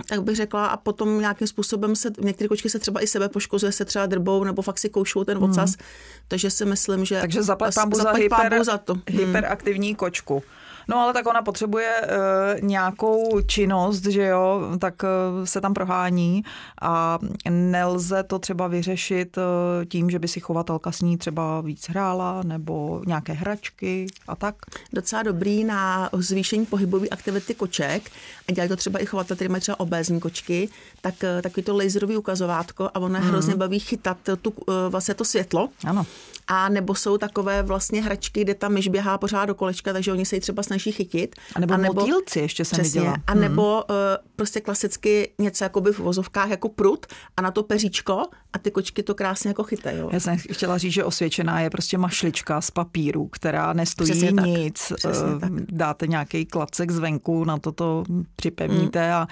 tak 0.09 0.23
bych 0.23 0.37
řekla, 0.37 0.67
a 0.67 0.77
potom 0.77 1.21
nějakým 1.21 1.47
způsobem 1.47 1.97
se, 1.97 2.11
některé 2.21 2.49
kočky 2.49 2.71
se 2.71 2.79
třeba 2.79 3.01
i 3.01 3.07
sebe 3.07 3.29
poškozuje, 3.29 3.73
se 3.73 3.85
třeba 3.85 4.07
drbou, 4.07 4.45
nebo 4.45 4.63
fakt 4.63 4.79
si 4.79 4.89
koušou 4.89 5.25
ten 5.25 5.45
ocas, 5.45 5.71
mm. 5.71 5.85
takže 6.29 6.51
si 6.51 6.65
myslím, 6.65 7.05
že... 7.05 7.21
Takže 7.21 7.43
zaplať 7.43 7.75
pán 7.75 7.95
za, 7.95 8.13
hyper, 8.13 8.65
za 8.65 8.79
to. 8.79 8.95
hyperaktivní 9.07 9.91
mm. 9.91 9.95
kočku. 9.97 10.43
No 10.89 10.99
ale 10.99 11.13
tak 11.13 11.27
ona 11.27 11.43
potřebuje 11.43 12.01
uh, 12.01 12.69
nějakou 12.69 13.41
činnost, 13.41 14.05
že 14.05 14.27
jo, 14.27 14.61
tak 14.79 15.03
uh, 15.03 15.45
se 15.45 15.61
tam 15.61 15.75
prohání 15.75 16.45
a 16.83 17.19
nelze 17.51 18.23
to 18.23 18.39
třeba 18.39 18.67
vyřešit 18.69 19.37
uh, 19.37 19.43
tím, 19.85 20.11
že 20.11 20.19
by 20.19 20.29
si 20.29 20.41
chovatelka 20.41 20.93
s 20.93 21.01
ní 21.01 21.19
třeba 21.19 21.61
víc 21.61 21.89
hrála 21.89 22.43
nebo 22.43 23.03
nějaké 23.07 23.33
hračky 23.33 24.07
a 24.29 24.37
tak. 24.37 24.55
Docela 24.93 25.23
dobrý 25.23 25.65
na 25.65 26.11
zvýšení 26.13 26.67
pohybové 26.67 27.09
aktivity 27.09 27.55
koček 27.55 28.11
a 28.49 28.53
dělají 28.53 28.69
to 28.69 28.77
třeba 28.77 28.99
i 28.99 29.07
chovatel, 29.07 29.37
který 29.37 29.49
mají 29.51 29.61
třeba 29.61 29.81
obézní 29.81 30.21
kočky, 30.21 30.69
tak 31.01 31.15
takový 31.43 31.65
to 31.65 31.77
laserový 31.77 32.17
ukazovátko 32.17 32.91
a 32.95 33.01
ona 33.01 33.21
mm. 33.21 33.27
hrozně 33.27 33.55
baví 33.57 33.79
chytat 33.79 34.19
tu, 34.43 34.53
vlastně 34.89 35.15
to 35.15 35.25
světlo. 35.25 35.69
Ano. 35.87 36.07
A 36.47 36.69
nebo 36.69 36.95
jsou 36.95 37.19
takové 37.19 37.63
vlastně 37.63 38.03
hračky, 38.03 38.41
kde 38.41 38.55
ta 38.55 38.69
myš 38.69 38.89
běhá 38.89 39.19
pořád 39.19 39.47
do 39.47 39.55
kolečka, 39.55 39.93
takže 39.93 40.13
oni 40.13 40.27
se 40.27 40.37
ji 40.37 40.41
třeba 40.41 40.63
snaží 40.63 40.93
chytit. 40.93 41.37
A 41.55 41.61
nebo, 41.61 41.75
a 41.75 41.77
nebo 41.77 41.95
motýlci 41.95 42.41
ještě 42.41 42.65
jsem 42.65 42.79
přesně, 42.79 43.01
viděla. 43.01 43.17
A 43.27 43.35
nebo 43.35 43.63
hmm. 43.63 43.97
uh, 43.99 44.27
prostě 44.37 44.61
klasicky 44.61 45.33
něco 45.39 45.65
jako 45.65 45.81
by 45.81 45.93
v 45.93 45.99
vozovkách 45.99 46.51
jako 46.51 46.69
prut 46.69 47.07
a 47.37 47.43
na 47.43 47.51
to 47.51 47.63
peříčko 47.63 48.23
a 48.53 48.59
ty 48.59 48.71
kočky 48.71 49.03
to 49.03 49.15
krásně 49.15 49.49
jako 49.49 49.63
chytají. 49.63 49.99
Já 50.11 50.21
jsem 50.21 50.37
chtěla 50.39 50.79
říct, 50.79 50.93
že 50.93 51.05
osvědčená 51.05 51.61
je 51.61 51.71
prostě 51.71 51.99
mašlička 51.99 52.61
z 52.61 52.71
papíru, 52.71 53.29
která 53.29 53.73
nestojí 53.73 54.11
Přesně 54.11 54.31
nic. 54.43 54.89
Tak. 54.89 54.99
Přesně 54.99 55.35
uh, 55.35 55.41
tak. 55.41 55.53
Dáte 55.53 56.07
nějaký 56.07 56.47
klacek 56.47 56.91
zvenku, 56.91 57.45
na 57.45 57.59
to 57.59 57.73
to 57.73 58.05
připevníte 58.37 59.05
hmm. 59.05 59.15
a, 59.15 59.29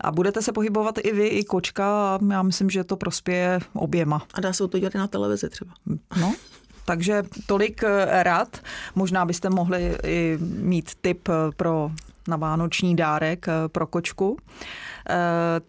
a 0.00 0.12
budete 0.12 0.42
se 0.42 0.52
pohybovat 0.52 0.98
i 0.98 1.12
vy, 1.12 1.26
i 1.26 1.44
kočka 1.44 2.14
a 2.14 2.18
já 2.30 2.42
myslím, 2.42 2.70
že 2.70 2.84
to 2.84 2.96
prospěje 2.96 3.58
oběma. 3.72 4.22
A 4.34 4.40
dá 4.40 4.52
se 4.52 4.68
to 4.68 4.78
dělat 4.78 4.94
na 4.94 5.06
televizi 5.06 5.48
třeba. 5.48 5.72
No, 6.20 6.34
takže 6.86 7.22
tolik 7.46 7.82
eh, 7.82 8.22
rad. 8.22 8.58
Možná 8.94 9.24
byste 9.24 9.50
mohli 9.50 9.96
i 10.04 10.38
mít 10.40 10.90
tip 11.00 11.28
eh, 11.28 11.32
pro 11.56 11.90
na 12.28 12.36
vánoční 12.36 12.96
dárek 12.96 13.48
eh, 13.48 13.68
pro 13.68 13.86
kočku. 13.86 14.36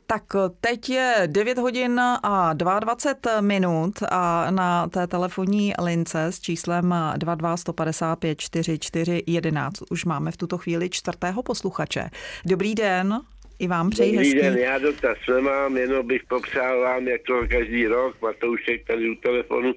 Tak 0.07 0.23
teď 0.61 0.89
je 0.89 1.23
9 1.25 1.57
hodin 1.57 2.01
a 2.23 2.53
22 2.53 3.41
minut 3.41 4.03
a 4.09 4.51
na 4.51 4.87
té 4.87 5.07
telefonní 5.07 5.73
lince 5.81 6.25
s 6.25 6.39
číslem 6.39 6.95
22 7.17 7.57
155 7.57 8.39
44 8.39 9.23
11 9.27 9.73
už 9.89 10.05
máme 10.05 10.31
v 10.31 10.37
tuto 10.37 10.57
chvíli 10.57 10.89
čtvrtého 10.89 11.43
posluchače. 11.43 12.09
Dobrý 12.45 12.75
den. 12.75 13.21
I 13.59 13.67
vám 13.67 13.89
přeji 13.89 14.11
Dobrý 14.11 14.27
hezký. 14.27 14.41
den, 14.41 14.57
já 14.57 14.77
dotaz 14.79 15.17
nemám, 15.35 15.77
jenom 15.77 16.07
bych 16.07 16.23
popřál 16.23 16.81
vám, 16.81 17.07
jako 17.07 17.47
každý 17.49 17.87
rok, 17.87 18.21
Matoušek 18.21 18.87
tady 18.87 19.09
u 19.09 19.15
telefonu, 19.15 19.73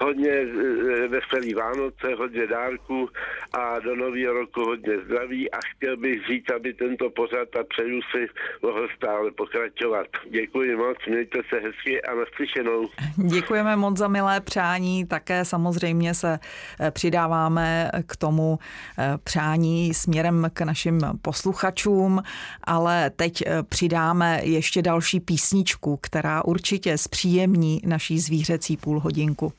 hodně 0.00 0.30
e, 0.30 1.08
veselý 1.08 1.54
Vánoce, 1.54 2.14
hodně 2.18 2.46
dárků 2.46 3.08
a 3.52 3.78
do 3.78 3.96
nového 3.96 4.32
roku 4.32 4.60
hodně 4.64 4.92
zdraví 5.04 5.50
a 5.50 5.56
chtěl 5.76 5.96
bych 5.96 6.26
říct, 6.26 6.50
aby 6.50 6.74
tento 6.74 7.10
pořad 7.10 7.48
a 7.60 7.64
přeju 7.68 8.00
si 8.02 8.26
mohl 8.62 8.88
stále 8.96 9.30
pokračovat. 9.30 10.06
Děkuji 10.30 10.76
moc, 10.76 10.96
mějte 11.08 11.38
se 11.48 11.60
hezky 11.60 12.02
a 12.02 12.14
naslyšenou. 12.14 12.88
Děkujeme 13.16 13.76
moc 13.76 13.96
za 13.96 14.08
milé 14.08 14.40
přání, 14.40 15.06
také 15.06 15.44
samozřejmě 15.44 16.14
se 16.14 16.38
e, 16.80 16.90
přidáváme 16.90 17.90
k 18.06 18.16
tomu 18.16 18.58
e, 18.98 19.18
přání 19.24 19.94
směrem 19.94 20.50
k 20.52 20.60
našim 20.60 21.00
posluchačům, 21.22 22.22
ale 22.64 23.10
teď 23.18 23.42
eh, 23.46 23.62
přidáme 23.62 24.40
ještě 24.44 24.82
další 24.82 25.20
písničku, 25.20 25.96
která 25.96 26.44
určitě 26.44 26.98
zpříjemní 26.98 27.80
naší 27.86 28.18
zvířecí 28.20 28.76
půlhodinku. 28.76 29.52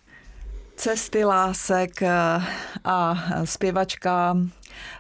Cesty 0.76 1.26
lásek 1.26 2.02
eh, 2.02 2.10
a 2.84 3.16
zpěvačka 3.46 4.38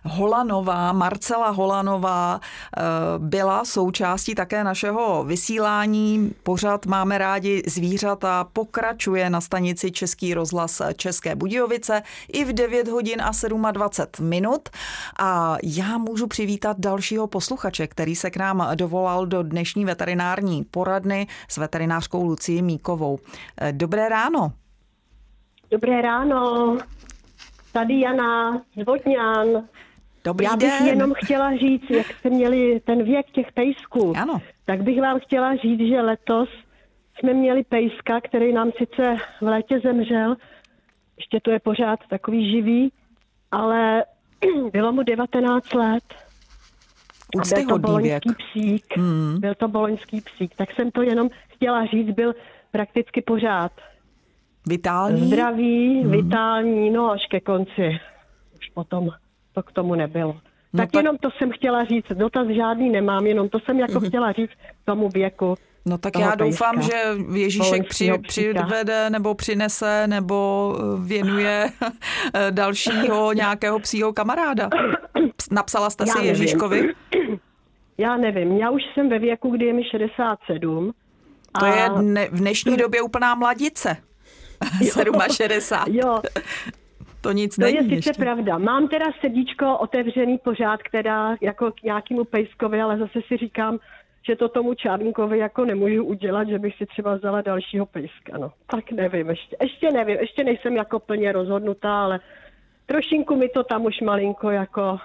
Holanová, 0.03 0.93
Marcela 0.93 1.49
Holanová 1.49 2.39
eh, 2.41 2.81
byla 3.17 3.65
součástí 3.65 4.35
také 4.35 4.63
našeho 4.63 5.23
vysílání. 5.23 6.31
Pořád 6.43 6.85
máme 6.85 7.17
rádi 7.17 7.63
zvířata, 7.67 8.43
pokračuje 8.53 9.29
na 9.29 9.41
stanici 9.41 9.91
Český 9.91 10.33
rozhlas 10.33 10.81
České 10.95 11.35
Budějovice 11.35 12.01
i 12.33 12.45
v 12.45 12.53
9 12.53 12.87
hodin 12.87 13.21
a 13.21 13.31
27 13.71 14.29
minut. 14.29 14.69
A 15.19 15.57
já 15.63 15.97
můžu 15.97 16.27
přivítat 16.27 16.79
dalšího 16.79 17.27
posluchače, 17.27 17.87
který 17.87 18.15
se 18.15 18.29
k 18.29 18.37
nám 18.37 18.67
dovolal 18.75 19.25
do 19.25 19.43
dnešní 19.43 19.85
veterinární 19.85 20.63
poradny 20.63 21.27
s 21.47 21.57
veterinářkou 21.57 22.23
Lucí 22.23 22.61
Míkovou. 22.61 23.19
Eh, 23.61 23.71
dobré 23.71 24.09
ráno. 24.09 24.51
Dobré 25.71 26.01
ráno. 26.01 26.77
Tady 27.79 27.99
Jana 27.99 28.61
Zvodňan. 28.81 29.47
Dobrý 30.23 30.45
Já 30.45 30.55
bych 30.55 30.69
den. 30.69 30.87
jenom 30.87 31.13
chtěla 31.13 31.57
říct, 31.57 31.89
jak 31.89 32.07
jste 32.07 32.29
měli 32.29 32.79
ten 32.85 33.03
věk 33.03 33.25
těch 33.31 33.51
pejsků, 33.51 34.13
ano. 34.17 34.41
tak 34.65 34.81
bych 34.81 35.01
vám 35.01 35.19
chtěla 35.19 35.55
říct, 35.55 35.79
že 35.79 36.01
letos 36.01 36.49
jsme 37.19 37.33
měli 37.33 37.63
pejska, 37.63 38.21
který 38.21 38.53
nám 38.53 38.71
sice 38.77 39.15
v 39.41 39.45
létě 39.45 39.79
zemřel, 39.79 40.35
ještě 41.17 41.39
to 41.41 41.51
je 41.51 41.59
pořád 41.59 41.99
takový 42.09 42.51
živý, 42.51 42.91
ale 43.51 44.03
bylo 44.71 44.91
mu 44.91 45.03
19 45.03 45.73
let. 45.73 46.03
A 47.41 47.55
byl 47.55 47.65
to 47.67 47.79
boloňský 47.79 48.29
psík. 48.37 48.97
Hmm. 48.97 49.39
Byl 49.39 49.55
to 49.55 49.67
boloňský 49.67 50.21
psík. 50.21 50.55
Tak 50.55 50.71
jsem 50.71 50.91
to 50.91 51.01
jenom 51.01 51.29
chtěla 51.47 51.85
říct, 51.85 52.15
byl 52.15 52.35
prakticky 52.71 53.21
pořád. 53.21 53.71
Vitální? 54.67 55.27
Zdraví, 55.27 56.01
hmm. 56.01 56.11
vitální, 56.11 56.89
no 56.89 57.11
až 57.11 57.21
ke 57.29 57.39
konci. 57.39 57.99
Už 58.59 58.69
potom 58.73 59.09
to 59.53 59.63
k 59.63 59.71
tomu 59.71 59.95
nebylo. 59.95 60.33
No 60.73 60.77
tak, 60.77 60.91
tak 60.91 61.03
jenom 61.03 61.17
to 61.17 61.29
jsem 61.37 61.51
chtěla 61.51 61.85
říct, 61.85 62.05
dotaz 62.13 62.47
žádný 62.47 62.89
nemám, 62.89 63.25
jenom 63.25 63.49
to 63.49 63.59
jsem 63.59 63.79
jako 63.79 63.99
hmm. 63.99 64.07
chtěla 64.07 64.31
říct 64.31 64.51
k 64.51 64.85
tomu 64.85 65.09
věku. 65.09 65.55
No 65.85 65.97
tak 65.97 66.19
já 66.19 66.35
doufám, 66.35 66.75
pejska. 66.75 66.97
že 66.97 67.39
Ježíšek 67.39 67.87
při, 67.87 68.11
přivede 68.27 69.09
nebo 69.09 69.35
přinese 69.35 70.07
nebo 70.07 70.75
eh, 70.79 71.07
věnuje 71.07 71.69
dalšího 72.49 73.33
nějakého 73.33 73.79
psího 73.79 74.13
kamaráda. 74.13 74.69
Napsala 75.51 75.89
jste 75.89 76.03
já 76.07 76.13
si 76.13 76.17
nevím. 76.17 76.29
Ježíškovi? 76.29 76.93
Já 77.97 78.17
nevím, 78.17 78.57
já 78.57 78.69
už 78.69 78.81
jsem 78.93 79.09
ve 79.09 79.19
věku, 79.19 79.49
kdy 79.49 79.65
je 79.65 79.73
mi 79.73 79.83
67. 79.83 80.91
To 81.59 81.65
a... 81.65 81.75
je 81.75 81.89
dne, 81.89 82.27
v 82.31 82.39
dnešní 82.39 82.77
době 82.77 83.01
úplná 83.01 83.35
mladice. 83.35 83.97
67. 85.31 85.95
Jo. 85.95 86.21
To 87.21 87.31
nic 87.31 87.55
to 87.55 87.61
není. 87.61 87.77
To 87.77 87.83
je 87.83 87.89
sice 87.89 88.09
ještě. 88.09 88.23
pravda. 88.23 88.57
Mám 88.57 88.87
teda 88.87 89.05
srdíčko 89.19 89.77
otevřený 89.77 90.37
pořád, 90.37 90.83
která 90.83 91.35
jako 91.41 91.71
k 91.71 91.83
nějakému 91.83 92.23
pejskovi, 92.23 92.81
ale 92.81 92.97
zase 92.97 93.19
si 93.27 93.37
říkám, 93.37 93.79
že 94.27 94.35
to 94.35 94.49
tomu 94.49 94.73
Čárnkovi 94.73 95.37
jako 95.37 95.65
nemůžu 95.65 96.03
udělat, 96.03 96.47
že 96.47 96.59
bych 96.59 96.75
si 96.75 96.85
třeba 96.85 97.15
vzala 97.15 97.41
dalšího 97.41 97.85
pejska. 97.85 98.37
No. 98.37 98.51
Tak 98.71 98.91
nevím, 98.91 99.29
ještě, 99.29 99.55
ještě 99.61 99.91
nevím, 99.91 100.17
ještě 100.19 100.43
nejsem 100.43 100.75
jako 100.75 100.99
plně 100.99 101.31
rozhodnutá, 101.31 102.03
ale 102.03 102.19
trošinku 102.85 103.35
mi 103.35 103.49
to 103.49 103.63
tam 103.63 103.85
už 103.85 104.01
malinko 104.01 104.49
jako 104.49 104.99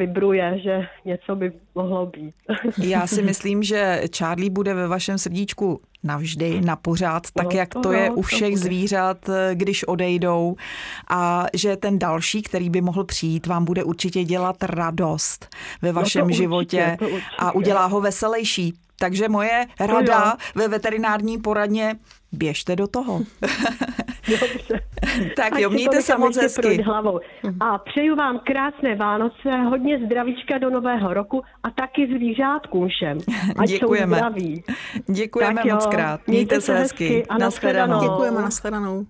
vibruje, 0.00 0.60
že 0.62 0.86
něco 1.04 1.36
by 1.36 1.52
mohlo 1.74 2.06
být. 2.06 2.34
Já 2.78 3.06
si 3.06 3.22
myslím, 3.30 3.62
že 3.62 4.02
Charlie 4.16 4.50
bude 4.50 4.74
ve 4.74 4.88
vašem 4.88 5.18
srdíčku 5.18 5.80
navždy, 6.02 6.60
na 6.60 6.76
pořád, 6.76 7.22
tak 7.34 7.52
no, 7.52 7.58
jak 7.58 7.68
to, 7.68 7.80
to 7.80 7.92
je 7.92 8.10
u 8.10 8.22
všech 8.22 8.58
zvířat, 8.58 9.30
když 9.52 9.88
odejdou. 9.88 10.56
A 11.10 11.46
že 11.54 11.76
ten 11.76 11.98
další, 11.98 12.42
který 12.42 12.70
by 12.70 12.80
mohl 12.80 13.04
přijít, 13.04 13.46
vám 13.46 13.64
bude 13.64 13.84
určitě 13.84 14.24
dělat 14.24 14.56
radost 14.62 15.56
ve 15.82 15.88
no, 15.88 15.94
vašem 15.94 16.28
no 16.28 16.34
životě. 16.34 16.96
určitě, 17.00 17.22
a 17.38 17.52
udělá 17.52 17.86
ho 17.86 18.00
veselější. 18.00 18.74
Takže 18.98 19.28
moje 19.28 19.66
rada 19.80 20.36
ve 20.54 20.68
veterinární 20.68 21.38
poradně, 21.38 21.94
běžte 22.32 22.76
do 22.76 22.86
toho. 22.86 23.20
Dobře. 24.30 24.80
tak 25.36 25.58
jo, 25.58 25.70
mějte 25.70 26.02
se 26.02 26.18
moc 26.18 26.36
hezky. 26.36 26.82
Hlavou. 26.82 27.20
A 27.60 27.78
přeju 27.78 28.16
vám 28.16 28.40
krásné 28.44 28.94
Vánoce, 28.94 29.50
hodně 29.68 29.98
zdravíčka 30.06 30.58
do 30.58 30.70
nového 30.70 31.14
roku 31.14 31.42
a 31.62 31.70
taky 31.70 32.06
zvířátkům 32.06 32.88
všem. 32.88 33.18
Ať 33.58 33.68
Děkujeme. 33.68 34.16
Jsou 34.16 34.24
zdraví. 34.24 34.64
Děkujeme 35.06 35.62
moc 35.72 35.86
krát. 35.86 36.20
Mějte, 36.26 36.30
mějte 36.32 36.60
se 36.60 36.74
hezky. 36.74 37.08
hezky 37.08 37.26
a 37.26 37.38
nashledanou. 37.38 38.00
Děkujeme, 38.00 38.42
nashledanou. 38.42 39.06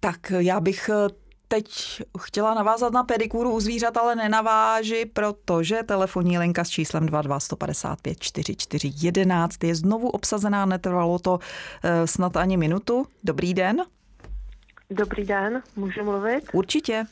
Tak 0.00 0.32
já 0.38 0.60
bych 0.60 0.88
eh, 0.88 1.21
teď 1.52 2.02
chtěla 2.20 2.54
navázat 2.54 2.92
na 2.92 3.04
pedikuru 3.04 3.52
u 3.52 3.60
zvířat, 3.60 3.96
ale 3.96 4.14
nenaváži, 4.16 5.04
protože 5.12 5.82
telefonní 5.82 6.38
linka 6.38 6.64
s 6.64 6.68
číslem 6.68 7.06
22 7.06 7.40
155 7.40 8.20
44 8.20 8.92
11 9.02 9.64
je 9.64 9.74
znovu 9.74 10.08
obsazená, 10.08 10.66
netrvalo 10.66 11.18
to 11.18 11.38
eh, 11.84 12.06
snad 12.06 12.36
ani 12.36 12.56
minutu. 12.56 13.06
Dobrý 13.24 13.54
den. 13.54 13.82
Dobrý 14.90 15.24
den, 15.24 15.62
můžu 15.76 16.04
mluvit? 16.04 16.44
Určitě. 16.52 17.06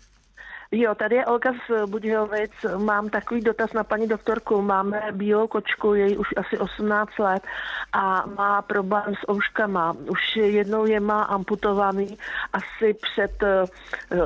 Jo, 0.73 0.95
tady 0.95 1.17
je 1.17 1.27
Olga 1.27 1.53
z 1.53 1.87
Budějovic. 1.91 2.53
Mám 2.77 3.09
takový 3.09 3.41
dotaz 3.41 3.73
na 3.73 3.85
paní 3.85 4.09
doktorku. 4.09 4.63
Máme 4.63 5.03
bílou 5.13 5.47
kočku, 5.47 5.95
její 5.95 6.17
už 6.17 6.29
asi 6.37 6.59
18 6.59 7.19
let 7.19 7.43
a 7.93 8.27
má 8.37 8.63
problém 8.63 9.15
s 9.15 9.29
ouškama. 9.29 9.97
Už 10.11 10.37
jednou 10.37 10.87
je 10.87 11.01
má 11.01 11.23
amputovaný 11.23 12.19
asi 12.53 12.95
před 12.95 13.45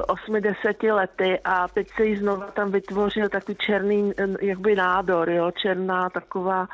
80 0.09 0.85
eh, 0.85 0.93
lety 0.93 1.41
a 1.45 1.69
teď 1.69 1.89
se 1.97 2.04
jí 2.04 2.17
znova 2.17 2.47
tam 2.47 2.71
vytvořil 2.71 3.28
takový 3.28 3.57
černý 3.57 4.13
eh, 4.19 4.26
jakby 4.41 4.75
nádor, 4.75 5.30
jo, 5.30 5.50
černá 5.50 6.11
taková 6.11 6.69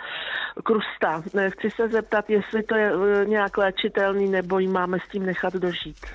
krusta. 0.65 1.23
Chci 1.49 1.71
se 1.71 1.89
zeptat, 1.89 2.31
jestli 2.31 2.63
to 2.63 2.77
je 2.77 2.93
eh, 2.93 3.25
nějak 3.25 3.59
léčitelný 3.59 4.29
nebo 4.29 4.59
jí 4.59 4.69
máme 4.69 4.99
s 4.99 5.09
tím 5.13 5.27
nechat 5.27 5.55
dožít. 5.55 6.07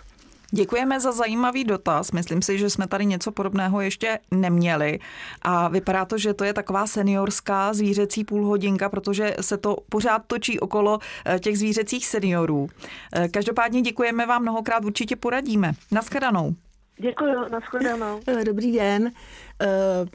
Děkujeme 0.52 1.00
za 1.00 1.12
zajímavý 1.12 1.64
dotaz. 1.64 2.12
Myslím 2.12 2.42
si, 2.42 2.58
že 2.58 2.70
jsme 2.70 2.88
tady 2.88 3.06
něco 3.06 3.32
podobného 3.32 3.82
ještě 3.82 4.20
neměli. 4.32 5.00
A 5.42 5.68
vypadá 5.68 6.06
to, 6.06 6.18
že 6.18 6.34
to 6.34 6.44
je 6.44 6.54
taková 6.54 6.88
seniorská 6.88 7.74
zvířecí 7.74 8.24
půlhodinka, 8.24 8.90
protože 8.90 9.36
se 9.42 9.58
to 9.58 9.78
pořád 9.90 10.22
točí 10.28 10.60
okolo 10.60 11.00
eh, 11.26 11.40
těch 11.40 11.58
zvířecích 11.58 12.06
seniorů. 12.06 12.70
Eh, 13.14 13.28
každopádně 13.28 13.82
děkujeme 13.82 14.26
vám 14.26 14.42
mnohokrát, 14.42 14.86
určitě 14.86 15.16
poradíme. 15.16 15.74
Naschledanou. 15.92 16.56
Děkuji, 16.98 17.50
nashledanou. 17.52 18.20
Dobrý 18.46 18.72
den. 18.72 19.12
Eh, 19.62 19.68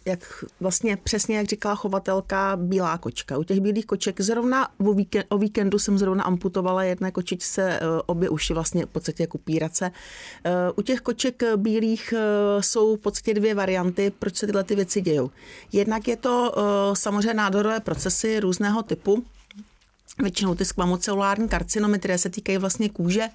jak 0.04 0.44
vlastně 0.60 0.96
přesně, 0.96 1.36
jak 1.36 1.46
říkala 1.46 1.74
chovatelka, 1.74 2.56
bílá 2.56 2.98
kočka. 2.98 3.38
U 3.38 3.42
těch 3.42 3.60
bílých 3.60 3.86
koček 3.86 4.20
zrovna 4.20 4.68
o, 4.78 4.94
víkend, 4.94 5.26
o 5.28 5.38
víkendu 5.38 5.78
jsem 5.78 5.98
zrovna 5.98 6.24
amputovala 6.24 6.84
jedné 6.84 7.10
kočičce 7.10 7.78
eh, 7.78 7.80
obě 8.06 8.28
uši, 8.28 8.54
vlastně 8.54 8.86
v 8.86 8.88
podstatě 8.88 9.22
jako 9.22 9.38
pírace. 9.38 9.90
Eh, 10.44 10.50
u 10.76 10.82
těch 10.82 11.00
koček 11.00 11.42
bílých 11.56 12.14
jsou 12.60 12.96
v 12.96 13.00
podstatě 13.00 13.34
dvě 13.34 13.54
varianty, 13.54 14.12
proč 14.18 14.36
se 14.36 14.46
tyhle 14.46 14.64
ty 14.64 14.76
věci 14.76 15.00
dějou. 15.00 15.30
Jednak 15.72 16.08
je 16.08 16.16
to 16.16 16.54
samozřejmě 16.92 17.34
nádorové 17.34 17.80
procesy 17.80 18.40
různého 18.40 18.82
typu, 18.82 19.24
většinou 20.18 20.54
ty 20.54 20.64
skvamocelulární 20.64 21.48
karcinomy, 21.48 21.98
které 21.98 22.18
se 22.18 22.30
týkají 22.30 22.58
vlastně 22.58 22.88
kůže, 22.88 23.28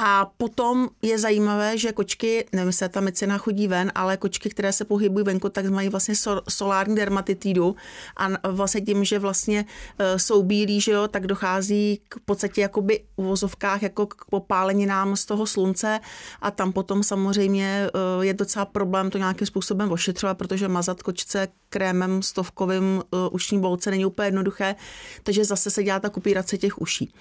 a 0.00 0.30
potom 0.36 0.88
je 1.02 1.18
zajímavé, 1.18 1.78
že 1.78 1.92
kočky, 1.92 2.46
nevím, 2.52 2.66
jestli 2.66 2.88
ta 2.88 3.00
medicina 3.00 3.38
chodí 3.38 3.68
ven, 3.68 3.92
ale 3.94 4.16
kočky, 4.16 4.50
které 4.50 4.72
se 4.72 4.84
pohybují 4.84 5.24
venku, 5.24 5.48
tak 5.48 5.66
mají 5.66 5.88
vlastně 5.88 6.14
solární 6.48 6.96
dermatitidu. 6.96 7.76
A 8.16 8.50
vlastně 8.50 8.80
tím, 8.80 9.04
že 9.04 9.18
vlastně 9.18 9.64
e, 9.98 10.18
jsou 10.18 10.42
bílí, 10.42 10.80
že 10.80 10.92
jo, 10.92 11.08
tak 11.08 11.26
dochází 11.26 12.00
k 12.08 12.18
podstatě 12.24 12.60
jakoby 12.60 13.00
v 13.16 13.22
vozovkách 13.22 13.82
jako 13.82 14.06
k 14.06 14.24
popáleninám 14.30 15.16
z 15.16 15.24
toho 15.24 15.46
slunce. 15.46 16.00
A 16.42 16.50
tam 16.50 16.72
potom 16.72 17.02
samozřejmě 17.02 17.66
e, 17.66 18.24
je 18.24 18.34
docela 18.34 18.64
problém 18.64 19.10
to 19.10 19.18
nějakým 19.18 19.46
způsobem 19.46 19.92
ošetřovat, 19.92 20.38
protože 20.38 20.68
mazat 20.68 21.02
kočce 21.02 21.48
krémem 21.68 22.22
stovkovým 22.22 23.02
e, 23.02 23.28
ušní 23.30 23.60
bolce 23.60 23.90
není 23.90 24.04
úplně 24.04 24.26
jednoduché, 24.26 24.74
takže 25.22 25.44
zase 25.44 25.70
se 25.70 25.82
dělá 25.82 26.00
ta 26.00 26.08
kupírace 26.08 26.58
těch 26.58 26.80
uší. 26.80 27.12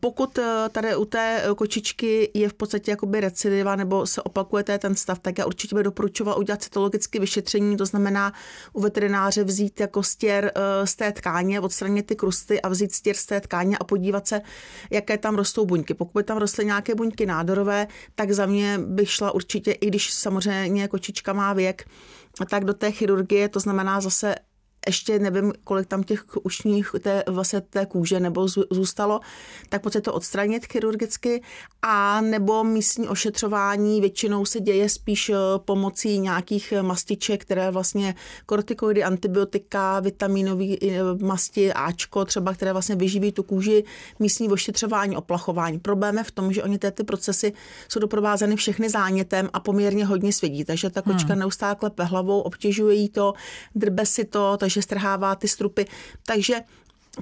Pokud 0.00 0.38
tady 0.72 0.96
u 0.96 1.04
té 1.04 1.42
kočičky 1.56 1.75
kočičky 1.76 2.30
je 2.34 2.48
v 2.48 2.54
podstatě 2.54 2.90
jakoby 2.90 3.20
recidiva 3.20 3.76
nebo 3.76 4.06
se 4.06 4.22
opakuje 4.22 4.64
ten 4.64 4.94
stav, 4.94 5.18
tak 5.18 5.38
já 5.38 5.46
určitě 5.46 5.74
bych 5.74 5.84
doporučovala 5.84 6.36
udělat 6.36 6.62
cytologické 6.62 7.20
vyšetření, 7.20 7.76
to 7.76 7.86
znamená 7.86 8.32
u 8.72 8.80
veterináře 8.80 9.44
vzít 9.44 9.80
jako 9.80 10.02
stěr 10.02 10.52
eh, 10.54 10.86
z 10.86 10.96
té 10.96 11.12
tkáně, 11.12 11.60
odstranit 11.60 12.06
ty 12.06 12.16
krusty 12.16 12.62
a 12.62 12.68
vzít 12.68 12.92
stěr 12.92 13.16
z 13.16 13.26
té 13.26 13.40
tkáně 13.40 13.78
a 13.78 13.84
podívat 13.84 14.26
se, 14.26 14.40
jaké 14.90 15.18
tam 15.18 15.34
rostou 15.36 15.66
buňky. 15.66 15.94
Pokud 15.94 16.12
by 16.20 16.24
tam 16.24 16.38
rostly 16.38 16.64
nějaké 16.64 16.94
buňky 16.94 17.26
nádorové, 17.26 17.86
tak 18.14 18.32
za 18.32 18.46
mě 18.46 18.78
bych 18.78 19.10
šla 19.10 19.30
určitě, 19.30 19.72
i 19.72 19.86
když 19.86 20.12
samozřejmě 20.12 20.88
kočička 20.88 21.32
má 21.32 21.52
věk, 21.52 21.84
tak 22.50 22.64
do 22.64 22.74
té 22.74 22.90
chirurgie, 22.90 23.48
to 23.48 23.60
znamená 23.60 24.00
zase 24.00 24.34
ještě 24.86 25.18
nevím, 25.18 25.52
kolik 25.64 25.86
tam 25.86 26.02
těch 26.02 26.24
ušních 26.42 26.90
té, 27.00 27.24
vlastně 27.26 27.60
té 27.60 27.86
kůže 27.86 28.20
nebo 28.20 28.48
zůstalo, 28.70 29.20
tak 29.68 29.82
pojďte 29.82 30.00
to 30.00 30.12
odstranit 30.12 30.66
chirurgicky 30.66 31.42
a 31.82 32.20
nebo 32.20 32.64
místní 32.64 33.08
ošetřování 33.08 34.00
většinou 34.00 34.44
se 34.44 34.60
děje 34.60 34.88
spíš 34.88 35.28
eh, 35.28 35.34
pomocí 35.58 36.18
nějakých 36.18 36.74
mastiček, 36.82 37.42
které 37.42 37.70
vlastně 37.70 38.14
kortikoidy, 38.46 39.04
antibiotika, 39.04 40.00
vitaminové 40.00 40.74
eh, 40.82 41.02
masti, 41.22 41.72
Ačko 41.72 42.24
třeba, 42.24 42.54
které 42.54 42.72
vlastně 42.72 42.96
vyživí 42.96 43.32
tu 43.32 43.42
kůži, 43.42 43.84
místní 44.18 44.48
ošetřování, 44.48 45.16
oplachování. 45.16 45.78
Problém 45.78 46.18
je 46.18 46.24
v 46.24 46.30
tom, 46.30 46.52
že 46.52 46.62
oni 46.62 46.78
ty 46.78 47.04
procesy 47.04 47.52
jsou 47.88 48.00
doprovázeny 48.00 48.56
všechny 48.56 48.90
zánětem 48.90 49.48
a 49.52 49.60
poměrně 49.60 50.06
hodně 50.06 50.32
svědí, 50.32 50.64
takže 50.64 50.90
ta 50.90 51.02
kočka 51.02 51.32
hmm. 51.32 51.40
neustále 51.40 51.74
klepe 51.74 52.04
hlavou, 52.04 52.40
obtěžuje 52.40 52.94
jí 52.94 53.08
to, 53.08 53.34
drbe 53.74 54.06
si 54.06 54.24
to, 54.24 54.56
takže 54.56 54.75
strhává 54.82 55.34
ty 55.34 55.48
strupy. 55.48 55.86
Takže 56.26 56.60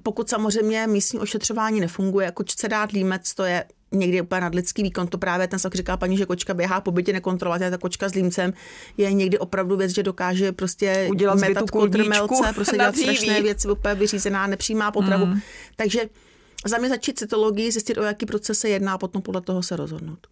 pokud 0.03 0.29
samozřejmě 0.29 0.87
místní 0.87 1.19
ošetřování 1.19 1.81
nefunguje, 1.81 2.31
kočce 2.31 2.69
dát 2.69 2.93
límec, 2.93 3.35
to 3.35 3.45
je 3.45 3.65
někdy 3.93 4.21
úplně 4.21 4.41
nadlidský 4.41 4.83
výkon. 4.83 5.07
To 5.07 5.19
právě 5.19 5.49
ten 5.49 5.59
sak 5.59 5.75
říká 5.75 5.97
paní, 5.97 6.17
že 6.17 6.27
kočka 6.27 6.55
běhá 6.55 6.81
po 6.81 6.91
bytě 6.91 7.13
nekontrolovat, 7.13 7.71
ta 7.71 7.79
kočka 7.79 8.09
s 8.09 8.15
límcem 8.15 8.53
je 8.97 9.13
někdy 9.13 9.39
opravdu 9.39 9.77
věc, 9.77 9.91
že 9.91 10.03
dokáže 10.03 10.53
prostě 10.53 11.07
udělat 11.11 11.39
metat 11.39 11.71
kotrmelce, 11.71 12.35
prostě 12.55 12.77
dělat 12.77 12.97
strašné 12.97 13.43
věci, 13.43 13.69
úplně 13.69 13.95
vyřízená, 13.95 14.47
nepřijímá 14.47 14.91
potravu. 14.91 15.27
Mm. 15.27 15.41
Takže 15.77 16.01
za 16.67 16.79
mě 16.79 16.89
začít 16.89 17.19
cytologii, 17.19 17.73
zjistit, 17.73 17.99
o 17.99 18.03
jaký 18.03 18.27
proces 18.27 18.59
se 18.59 18.69
jedná 18.69 18.93
a 18.93 18.99
potom 18.99 19.23
podle 19.23 19.41
toho 19.41 19.63
se 19.63 19.77
rozhodnout. 19.77 20.27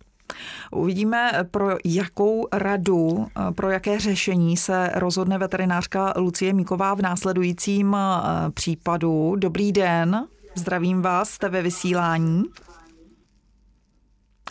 Uvidíme, 0.70 1.30
pro 1.50 1.68
jakou 1.84 2.46
radu, 2.52 3.26
pro 3.54 3.70
jaké 3.70 3.98
řešení 3.98 4.56
se 4.56 4.90
rozhodne 4.94 5.38
veterinářka 5.38 6.14
Lucie 6.16 6.52
Míková 6.52 6.94
v 6.94 7.02
následujícím 7.02 7.96
eh, 7.96 8.50
případu. 8.50 9.36
Dobrý 9.36 9.72
den, 9.72 10.26
zdravím 10.54 11.02
vás, 11.02 11.30
jste 11.30 11.48
ve 11.48 11.62
vysílání. 11.62 12.42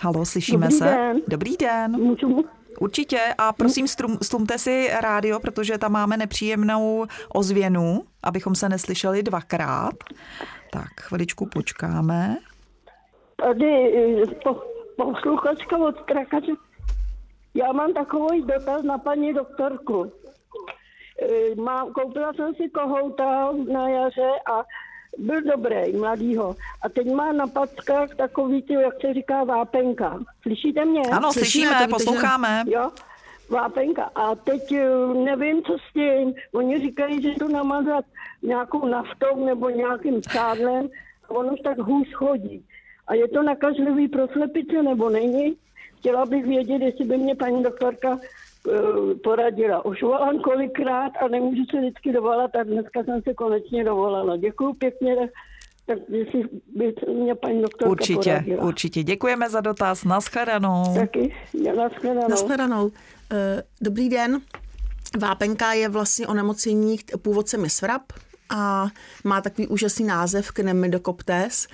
Halo, 0.01 0.25
slyšíme 0.25 0.65
Dobrý 0.67 0.77
se? 0.77 0.85
Den. 0.85 1.21
Dobrý 1.27 1.57
den. 1.57 1.91
Můžu? 1.91 2.45
Určitě 2.79 3.19
a 3.37 3.53
prosím 3.53 3.87
strum, 3.87 4.17
stlumte 4.21 4.57
si 4.57 4.89
rádio, 5.01 5.39
protože 5.39 5.77
tam 5.77 5.91
máme 5.91 6.17
nepříjemnou 6.17 7.05
ozvěnu, 7.33 8.03
abychom 8.23 8.55
se 8.55 8.69
neslyšeli 8.69 9.23
dvakrát. 9.23 9.93
Tak, 10.71 11.01
chviličku 11.01 11.45
počkáme. 11.45 12.37
Tady 13.43 13.97
eh, 14.21 14.35
po, 14.43 14.61
posluchačka 15.05 15.77
od 15.77 16.01
Krakaře. 16.01 16.51
Já 17.53 17.71
mám 17.71 17.93
takový 17.93 18.41
dotaz 18.41 18.83
na 18.83 18.97
paní 18.97 19.33
doktorku. 19.33 20.11
Eh, 21.21 21.55
Mám, 21.55 21.93
koupila 21.93 22.33
jsem 22.33 22.55
si 22.55 22.69
kohouta 22.69 23.51
na 23.71 23.89
jaře 23.89 24.29
a 24.53 24.63
byl 25.17 25.41
dobrý, 25.41 25.97
mladýho. 25.97 26.55
A 26.81 26.89
teď 26.89 27.11
má 27.13 27.31
na 27.31 27.47
packách 27.47 28.15
takový, 28.15 28.61
ty, 28.61 28.73
jak 28.73 28.93
se 29.01 29.13
říká, 29.13 29.43
vápenka. 29.43 30.19
Slyšíte 30.41 30.85
mě? 30.85 31.01
Ano, 31.11 31.33
Slyšíme, 31.33 31.65
slyšíme, 31.67 31.75
to 31.75 31.83
že- 31.83 31.87
posloucháme. 31.87 32.63
Jo, 32.67 32.91
vápenka. 33.49 34.03
A 34.15 34.35
teď 34.35 34.71
eh, 34.71 34.89
nevím, 35.13 35.63
co 35.63 35.73
s 35.89 35.93
tím. 35.93 36.33
Oni 36.53 36.79
říkají, 36.79 37.21
že 37.21 37.39
to 37.39 37.47
namazat 37.49 38.05
nějakou 38.41 38.87
naftou 38.87 39.45
nebo 39.45 39.69
nějakým 39.69 40.21
sádlem 40.31 40.89
a 41.23 41.29
ono 41.31 41.55
tak 41.63 41.77
hůř 41.77 42.13
chodí. 42.13 42.65
A 43.11 43.15
je 43.15 43.27
to 43.27 43.43
nakažlivý 43.43 44.07
pro 44.07 44.27
slepice 44.27 44.83
nebo 44.83 45.09
není? 45.09 45.55
Chtěla 45.99 46.25
bych 46.25 46.45
vědět, 46.45 46.81
jestli 46.81 47.05
by 47.05 47.17
mě 47.17 47.35
paní 47.35 47.63
doktorka 47.63 48.19
eh, 48.19 49.15
poradila. 49.23 49.85
Už 49.85 50.01
volám 50.03 50.39
kolikrát 50.39 51.11
a 51.21 51.27
nemůžu 51.27 51.63
se 51.71 51.77
vždycky 51.77 52.11
dovolat 52.13 52.55
a 52.55 52.63
dneska 52.63 53.03
jsem 53.03 53.21
se 53.21 53.33
konečně 53.33 53.83
dovolala. 53.83 54.37
Děkuji 54.37 54.73
pěkně, 54.73 55.15
tak 55.85 55.99
jestli 56.09 56.43
by 56.75 56.93
mě 57.13 57.35
paní 57.35 57.61
doktorka 57.61 57.91
Určitě, 57.91 58.31
poradila. 58.31 58.63
určitě. 58.65 59.03
Děkujeme 59.03 59.49
za 59.49 59.61
dotaz. 59.61 60.03
Naschledanou. 60.03 60.83
Taky, 60.95 61.35
nashledanou. 61.75 62.29
Nashledanou. 62.29 62.91
Eh, 63.31 63.63
Dobrý 63.81 64.09
den. 64.09 64.41
Vápenka 65.19 65.73
je 65.73 65.89
vlastně 65.89 66.27
onemocnění, 66.27 66.97
původcem 67.21 67.63
je 67.63 67.69
svrap 67.69 68.01
a 68.51 68.87
má 69.23 69.41
takový 69.41 69.67
úžasný 69.67 70.05
název 70.05 70.51
Knemidokoptes. 70.51 71.67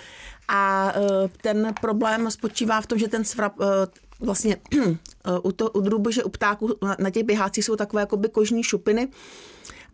A 0.48 0.94
eh, 0.96 1.30
ten 1.42 1.74
problém 1.82 2.32
spočívá 2.32 2.82
v 2.82 2.88
tom, 2.88 3.00
že 3.00 3.08
ten 3.08 3.24
svrap 3.24 3.54
eh, 3.62 3.66
vlastně 4.20 4.58
eh, 4.78 5.40
u, 5.44 5.52
to, 5.52 5.70
u 5.70 5.82
drůbeže, 5.82 6.24
u 6.24 6.30
ptáků 6.30 6.78
na- 6.82 6.96
na 7.00 7.10
těch 7.10 7.24
běhácích 7.24 7.66
jsou 7.66 7.76
takové 7.76 8.02
jakoby 8.02 8.30
kožní 8.30 8.64
šupiny, 8.64 9.08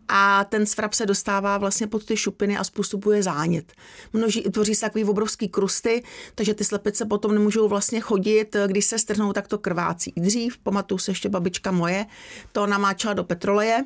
a 0.08 0.44
ten 0.44 0.66
svrap 0.66 0.92
se 0.92 1.06
dostává 1.06 1.58
vlastně 1.58 1.86
pod 1.86 2.04
ty 2.04 2.16
šupiny 2.16 2.58
a 2.58 2.64
způsobuje 2.64 3.22
zánět. 3.22 3.72
Množí, 4.12 4.42
tvoří 4.42 4.74
se 4.74 4.80
takový 4.80 5.04
obrovský 5.04 5.48
krusty, 5.48 6.02
takže 6.34 6.54
ty 6.54 6.64
slepice 6.64 7.04
potom 7.04 7.34
nemůžou 7.34 7.68
vlastně 7.68 8.00
chodit, 8.00 8.56
když 8.66 8.84
se 8.84 8.98
strhnou, 8.98 9.32
tak 9.32 9.48
to 9.48 9.58
krvácí. 9.58 10.12
Dřív, 10.16 10.58
pamatuju 10.58 10.98
se 10.98 11.10
ještě 11.10 11.28
babička 11.28 11.70
moje, 11.70 12.06
to 12.52 12.66
namáčela 12.66 13.14
do 13.14 13.24
petroleje, 13.24 13.84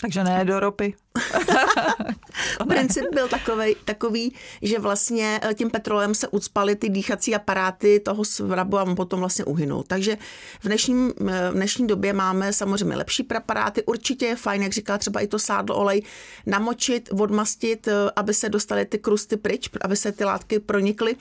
Takže 0.00 0.24
ne 0.24 0.44
do 0.44 0.60
ropy. 0.60 0.94
Princip 2.68 3.04
byl 3.12 3.28
takový, 3.28 3.76
takový, 3.84 4.34
že 4.62 4.78
vlastně 4.78 5.40
eh, 5.42 5.54
tím 5.54 5.70
petrolem 5.70 6.14
se 6.14 6.28
ucpaly 6.28 6.76
ty 6.76 6.88
dýchací 6.88 7.34
aparáty 7.34 8.00
toho 8.00 8.24
svrabu 8.24 8.78
a 8.78 8.82
on 8.82 8.96
potom 8.96 9.20
vlastně 9.20 9.44
uhynul. 9.44 9.84
Takže 9.86 10.18
v, 10.60 10.66
dnešním, 10.66 11.12
eh, 11.28 11.50
v 11.50 11.54
dnešní 11.54 11.86
době 11.86 12.12
máme 12.12 12.52
samozřejmě 12.52 12.96
lepší 12.96 13.22
preparáty. 13.22 13.82
Určitě 13.82 14.26
je 14.26 14.36
fajn, 14.36 14.62
jak 14.62 14.72
říká 14.72 14.98
třeba 14.98 15.20
i 15.20 15.26
to 15.26 15.38
sádlo 15.38 15.76
olej, 15.76 16.02
namočit, 16.46 17.08
odmastit, 17.20 17.88
eh, 17.88 17.92
aby 18.16 18.34
se 18.34 18.48
dostaly 18.48 18.84
ty 18.84 18.98
krusty 18.98 19.36
pryč, 19.36 19.70
aby 19.80 19.96
se 19.96 20.12
ty 20.12 20.24
látky 20.24 20.58
pronikly. 20.58 21.16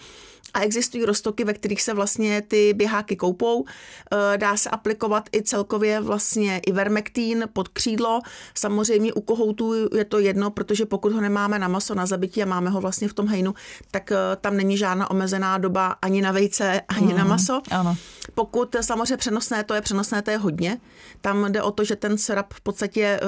A 0.54 0.62
existují 0.62 1.06
roztoky, 1.06 1.44
ve 1.44 1.54
kterých 1.54 1.82
se 1.82 1.94
vlastně 1.94 2.42
ty 2.42 2.74
běháky 2.74 3.16
koupou. 3.16 3.66
Dá 4.38 4.58
se 4.58 4.70
aplikovat 4.70 5.30
i 5.36 5.44
celkově 5.44 6.02
vlastně 6.02 6.62
ivermektín 6.68 7.50
pod 7.54 7.68
křídlo. 7.68 8.22
Samozřejmě 8.54 9.14
u 9.14 9.22
kohoutů 9.22 9.74
je 9.95 10.06
to 10.06 10.19
jedno, 10.19 10.52
protože 10.52 10.86
pokud 10.86 11.13
ho 11.13 11.21
nemáme 11.21 11.60
na 11.60 11.67
maso, 11.67 11.95
na 11.95 12.06
zabití 12.06 12.43
a 12.43 12.45
máme 12.45 12.69
ho 12.69 12.82
vlastně 12.82 13.08
v 13.08 13.13
tom 13.13 13.28
hejnu, 13.28 13.54
tak 13.91 14.12
eh, 14.12 14.15
tam 14.41 14.58
není 14.58 14.78
žádná 14.78 15.12
omezená 15.12 15.58
doba 15.58 15.95
ani 16.02 16.21
na 16.21 16.32
vejce, 16.32 16.82
ani 16.88 17.13
na 17.13 17.23
maso. 17.23 17.62
ano. 17.71 17.97
Pokud 18.36 18.76
samozřejmě 18.82 19.17
přenosné, 19.17 19.63
to 19.63 19.73
je 19.73 19.82
přenosné, 19.82 20.21
to 20.21 20.32
je 20.32 20.38
hodně. 20.38 20.78
Tam 21.21 21.52
jde 21.52 21.62
o 21.62 21.71
to, 21.71 21.84
že 21.84 21.95
ten 21.95 22.17
srap 22.17 22.54
v 22.54 22.62
podstatě 22.62 23.19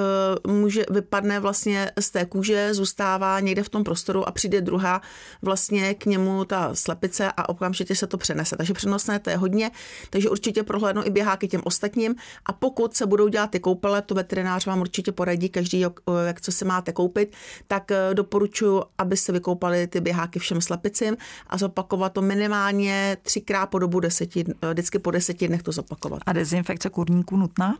uh, 0.46 0.52
může 0.52 0.86
vypadne 0.90 1.40
vlastně 1.40 1.92
z 2.00 2.12
té 2.12 2.26
kůže, 2.26 2.74
zůstává 2.74 3.40
někde 3.40 3.64
v 3.64 3.70
tom 3.70 3.84
prostoru 3.84 4.28
a 4.28 4.32
přijde 4.32 4.62
druhá 4.62 5.02
vlastně 5.42 5.94
k 5.94 6.06
němu 6.06 6.46
ta 6.46 6.76
slepice 6.76 7.32
a 7.38 7.50
okamžitě 7.50 7.96
se 7.96 8.08
to 8.08 8.18
přenese. 8.18 8.56
Takže 8.58 8.74
přenosné 8.74 9.20
to 9.20 9.30
je 9.30 9.38
hodně, 9.38 9.72
takže 10.10 10.30
určitě 10.30 10.64
prohlédnu 10.64 11.02
i 11.06 11.10
běháky 11.10 11.48
těm 11.48 11.62
ostatním 11.64 12.16
a 12.46 12.54
pokud 12.54 12.96
se 12.96 13.06
budou 13.06 13.28
dělat 13.28 13.52
ty 13.52 13.60
koupele, 13.60 14.02
to 14.02 14.16
veterinář 14.16 14.66
vám 14.66 14.82
určitě 14.82 15.12
poradí 15.12 15.50
každý, 15.50 15.80
jak, 15.80 15.94
jak 16.26 16.42
co 16.42 16.49
si 16.52 16.66
máte 16.66 16.92
koupit, 16.92 17.36
tak 17.68 17.92
eh, 17.92 18.14
doporučuji, 18.14 18.84
abyste 18.98 19.32
vykoupali 19.32 19.88
ty 19.88 20.02
běháky 20.02 20.40
všem 20.40 20.62
slepicím 20.62 21.18
a 21.48 21.58
zopakovat 21.58 22.14
to 22.14 22.22
minimálně 22.22 23.18
třikrát 23.22 23.66
po 23.66 23.80
dobu 23.80 24.00
deseti, 24.00 24.46
eh, 24.62 24.74
vždycky 24.74 25.00
po 25.00 25.12
deseti 25.12 25.48
dnech 25.48 25.64
to 25.64 25.72
zopakovat. 25.72 26.20
A 26.26 26.34
dezinfekce 26.34 26.90
kurníků 26.90 27.38
nutná? 27.38 27.78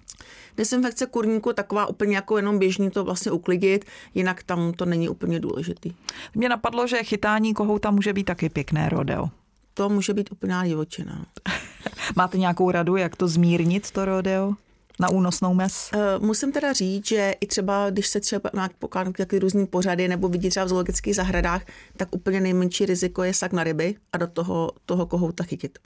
Dezinfekce 0.58 1.06
kurníku 1.06 1.54
taková 1.54 1.86
úplně 1.86 2.16
jako 2.16 2.38
jenom 2.38 2.60
běžný 2.60 2.90
to 2.90 3.04
vlastně 3.04 3.32
uklidit, 3.32 3.86
jinak 4.14 4.44
tam 4.44 4.74
to 4.74 4.86
není 4.86 5.10
úplně 5.10 5.40
důležitý. 5.40 5.94
Mě 6.36 6.50
napadlo, 6.50 6.88
že 6.88 7.04
chytání 7.04 7.54
kohouta 7.54 7.92
může 7.92 8.14
být 8.14 8.24
taky 8.24 8.50
pěkné 8.50 8.90
rodeo. 8.90 9.30
To 9.74 9.90
může 9.90 10.14
být 10.14 10.32
úplná 10.32 10.66
divočina. 10.66 11.26
Máte 12.16 12.38
nějakou 12.38 12.72
radu, 12.72 12.96
jak 12.96 13.16
to 13.16 13.28
zmírnit, 13.28 13.92
to 13.92 14.06
rodeo? 14.06 14.54
Na 15.00 15.10
únosnou 15.10 15.54
mes? 15.54 15.90
Eh, 15.94 16.20
Musím 16.20 16.52
teda 16.52 16.74
říct, 16.74 17.08
že 17.08 17.34
i 17.42 17.48
třeba, 17.48 17.90
když 17.90 18.08
se 18.08 18.20
třeba 18.20 18.50
nějak 18.54 18.74
pokládají 18.74 19.14
taky 19.14 19.40
různý 19.40 19.68
pořady 19.68 20.08
nebo 20.08 20.30
vidí 20.30 20.50
třeba 20.50 20.66
v 20.66 20.70
zoologických 20.70 21.16
zahradách, 21.16 21.62
tak 21.98 22.16
úplně 22.16 22.42
nejmenší 22.42 22.86
riziko 22.86 23.24
je 23.24 23.34
sak 23.34 23.54
na 23.54 23.64
ryby 23.64 23.96
a 24.14 24.18
do 24.18 24.28
toho, 24.28 24.72
toho 24.86 25.06
kohouta 25.06 25.44
chytit. 25.44 25.80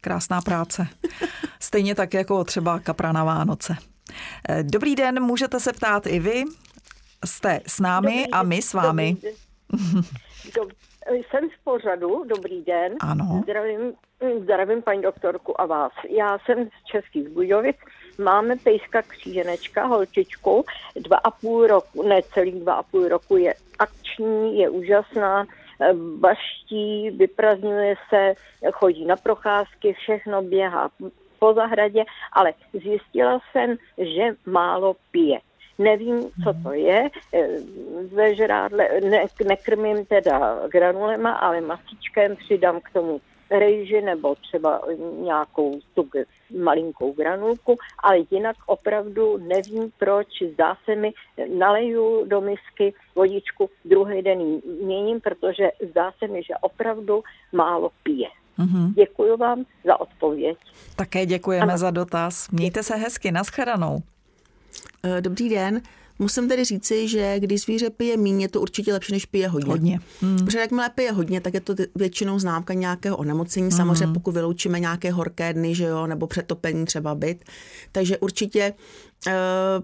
Krásná 0.00 0.40
práce. 0.40 0.86
Stejně 1.60 1.94
tak 1.94 2.14
jako 2.14 2.44
třeba 2.44 2.78
kapra 2.78 3.12
na 3.12 3.24
Vánoce. 3.24 3.76
Eh, 4.48 4.62
Dobrý 4.62 4.94
den, 4.96 5.22
můžete 5.22 5.60
se 5.60 5.72
ptát 5.72 6.06
i 6.06 6.18
vy. 6.20 6.44
Jste 7.24 7.60
s 7.66 7.80
námi 7.80 8.16
Dobrý 8.16 8.30
a 8.30 8.42
my 8.42 8.62
s 8.62 8.72
vámi. 8.72 9.12
dobrý 9.14 9.30
Dob- 10.56 10.72
jsem 11.12 11.48
v 11.50 11.64
pořadu, 11.64 12.24
dobrý 12.24 12.62
den. 12.62 12.92
Ano. 13.00 13.40
Zdravím, 13.42 13.92
zdravím 14.42 14.82
paní 14.82 15.02
doktorku 15.02 15.60
a 15.60 15.66
vás. 15.66 15.92
Já 16.08 16.38
jsem 16.38 16.64
z 16.64 16.84
Českých 16.84 17.28
Budějovic. 17.28 17.76
Máme 18.18 18.56
pejska 18.56 19.02
kříženečka, 19.02 19.86
holčičku, 19.86 20.64
dva 20.96 21.16
a 21.16 21.30
půl 21.30 21.66
roku, 21.66 22.02
ne 22.02 22.22
celých 22.22 22.54
dva 22.54 22.74
a 22.74 22.82
půl 22.82 23.08
roku 23.08 23.36
je 23.36 23.54
akční, 23.78 24.58
je 24.58 24.68
úžasná, 24.68 25.46
eh, 25.80 25.92
baští, 26.18 27.10
vyprazňuje 27.10 27.94
se, 28.08 28.34
chodí 28.72 29.04
na 29.04 29.16
procházky, 29.16 29.92
všechno 29.92 30.42
běhá 30.42 30.90
po 31.38 31.54
zahradě, 31.54 32.04
ale 32.32 32.52
zjistila 32.72 33.40
jsem, 33.52 33.76
že 33.98 34.36
málo 34.46 34.96
pije. 35.10 35.38
Nevím, 35.78 36.20
co 36.44 36.54
to 36.62 36.72
je. 36.72 37.10
eh, 37.34 37.48
Ve 38.14 38.34
žrádle 38.34 38.88
ne, 39.10 39.26
nekrmím 39.46 40.06
teda 40.06 40.68
granulema, 40.68 41.32
ale 41.32 41.60
masíčkem 41.60 42.36
přidám 42.36 42.80
k 42.80 42.90
tomu 42.90 43.20
rejži 43.50 44.00
nebo 44.02 44.34
třeba 44.34 44.80
nějakou 45.22 45.80
tu 45.94 46.08
malinkou 46.62 47.12
granulku, 47.12 47.76
ale 48.02 48.18
jinak 48.30 48.56
opravdu 48.66 49.36
nevím 49.38 49.90
proč, 49.98 50.26
zdá 50.52 50.76
se 50.84 50.96
mi, 50.96 51.12
naleju 51.58 52.24
do 52.28 52.40
misky 52.40 52.94
vodičku, 53.14 53.70
druhý 53.84 54.22
den 54.22 54.40
ji 54.40 54.62
měním, 54.84 55.20
protože 55.20 55.70
zdá 55.90 56.12
se 56.18 56.26
mi, 56.28 56.42
že 56.42 56.54
opravdu 56.60 57.22
málo 57.52 57.90
pije. 58.02 58.28
Mhm. 58.58 58.92
Děkuji 58.94 59.36
vám 59.36 59.64
za 59.84 60.00
odpověď. 60.00 60.56
Také 60.96 61.26
děkujeme 61.26 61.64
Ano. 61.72 61.78
za 61.78 61.90
dotaz. 61.90 62.50
Mějte 62.50 62.82
se 62.82 62.96
hezky, 62.96 63.32
naschledanou. 63.32 63.98
Eh, 65.02 65.20
Dobrý 65.20 65.48
den. 65.48 65.82
Musím 66.18 66.48
tedy 66.48 66.64
říci, 66.64 67.08
že 67.08 67.40
když 67.40 67.62
zvíře 67.62 67.90
pije 67.90 68.16
míň, 68.16 68.40
je 68.40 68.48
to 68.48 68.60
určitě 68.60 68.92
lepší, 68.92 69.12
než 69.12 69.26
pije 69.26 69.48
hodně. 69.48 69.70
Hodně. 69.70 70.00
Hmm. 70.20 70.38
Protože 70.38 70.58
jakmile 70.58 70.90
pije 70.90 71.12
hodně, 71.12 71.40
tak 71.40 71.54
je 71.54 71.60
to 71.60 71.74
většinou 71.94 72.38
známka 72.38 72.74
nějakého 72.74 73.16
onemocnění. 73.16 73.72
Samozřejmě 73.72 74.14
pokud 74.14 74.34
vyloučíme 74.34 74.80
nějaké 74.80 75.12
horké 75.12 75.52
dny, 75.52 75.74
že 75.74 75.84
jo, 75.84 76.06
nebo 76.06 76.26
přetopení 76.26 76.84
třeba 76.84 77.14
byt. 77.14 77.44
Takže 77.92 78.18
určitě, 78.18 78.74
eh, 79.26 79.32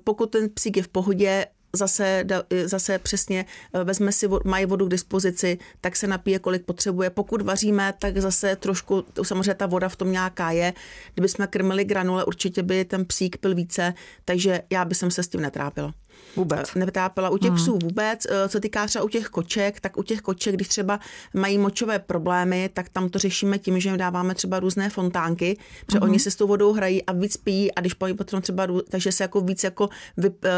pokud 0.04 0.30
ten 0.30 0.48
psík 0.54 0.76
je 0.76 0.82
v 0.82 0.88
pohodě, 0.88 1.46
zase, 1.72 2.24
da- 2.26 2.44
zase 2.64 2.98
přesně 2.98 3.46
eh, 3.74 3.84
vezme 3.84 4.12
si, 4.12 4.28
mají 4.44 4.66
vodu 4.66 4.86
k 4.86 4.90
dispozici, 4.90 5.58
tak 5.80 5.96
se 5.96 6.06
napije, 6.06 6.38
kolik 6.38 6.64
potřebuje. 6.64 7.10
Pokud 7.10 7.42
vaříme, 7.42 7.94
tak 7.98 8.18
zase 8.18 8.56
trošku, 8.56 9.04
samozřejmě 9.22 9.54
ta 9.54 9.66
voda 9.66 9.88
v 9.88 9.96
tom 9.96 10.12
nějaká 10.12 10.50
je. 10.50 10.72
Kdyby 11.14 11.28
jsme 11.28 11.46
krmili 11.46 11.84
granule, 11.84 12.24
určitě 12.24 12.62
by 12.62 12.84
ten 12.84 13.04
psík 13.04 13.36
pil 13.36 13.54
více, 13.54 13.94
takže 14.24 14.62
já 14.70 14.84
bych 14.84 14.96
se 14.96 15.22
s 15.22 15.28
tím 15.28 15.40
netrápila. 15.40 15.94
Vůbec. 16.36 16.74
Nevytápěla 16.74 17.30
u 17.30 17.38
těch 17.38 17.50
hmm. 17.50 17.56
psů 17.56 17.78
vůbec. 17.82 18.26
Co 18.48 18.60
týká 18.60 18.86
třeba 18.86 19.04
u 19.04 19.08
těch 19.08 19.26
koček, 19.26 19.80
tak 19.80 19.96
u 19.96 20.02
těch 20.02 20.20
koček, 20.20 20.54
když 20.54 20.68
třeba 20.68 21.00
mají 21.34 21.58
močové 21.58 21.98
problémy, 21.98 22.70
tak 22.74 22.88
tam 22.88 23.08
to 23.08 23.18
řešíme 23.18 23.58
tím, 23.58 23.80
že 23.80 23.88
jim 23.88 23.98
dáváme 23.98 24.34
třeba 24.34 24.60
různé 24.60 24.90
fontánky, 24.90 25.56
protože 25.86 25.98
hmm. 25.98 26.08
oni 26.08 26.18
se 26.18 26.30
s 26.30 26.36
tou 26.36 26.46
vodou 26.46 26.72
hrají 26.72 27.04
a 27.04 27.12
víc 27.12 27.36
pijí 27.36 27.74
a 27.74 27.80
když 27.80 27.96
mají 28.00 28.14
potom 28.14 28.42
třeba, 28.42 28.66
takže 28.88 29.12
se 29.12 29.24
jako 29.24 29.40
víc 29.40 29.64
jako 29.64 29.88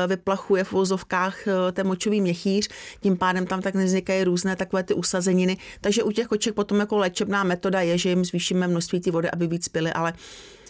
vyplachuje 0.07 0.65
v 0.65 0.73
vozovkách 0.73 1.39
ten 1.73 1.87
močový 1.87 2.21
měchýř, 2.21 2.69
tím 3.01 3.17
pádem 3.17 3.47
tam 3.47 3.63
tak 3.63 3.75
nevznikají 3.75 4.25
různé 4.25 4.57
takové 4.57 4.83
ty 4.83 4.95
usazeniny. 4.95 5.57
Takže 5.81 6.03
u 6.03 6.11
těch 6.13 6.27
koček 6.27 6.55
potom 6.55 6.81
jako 6.81 6.99
léčebná 6.99 7.45
metoda 7.45 7.81
je, 7.81 7.99
že 7.99 8.09
jim 8.09 8.25
zvýšíme 8.25 8.69
množství 8.69 9.01
té 9.01 9.11
vody, 9.11 9.31
aby 9.31 9.47
víc 9.47 9.69
pili, 9.69 9.93
ale 9.93 10.13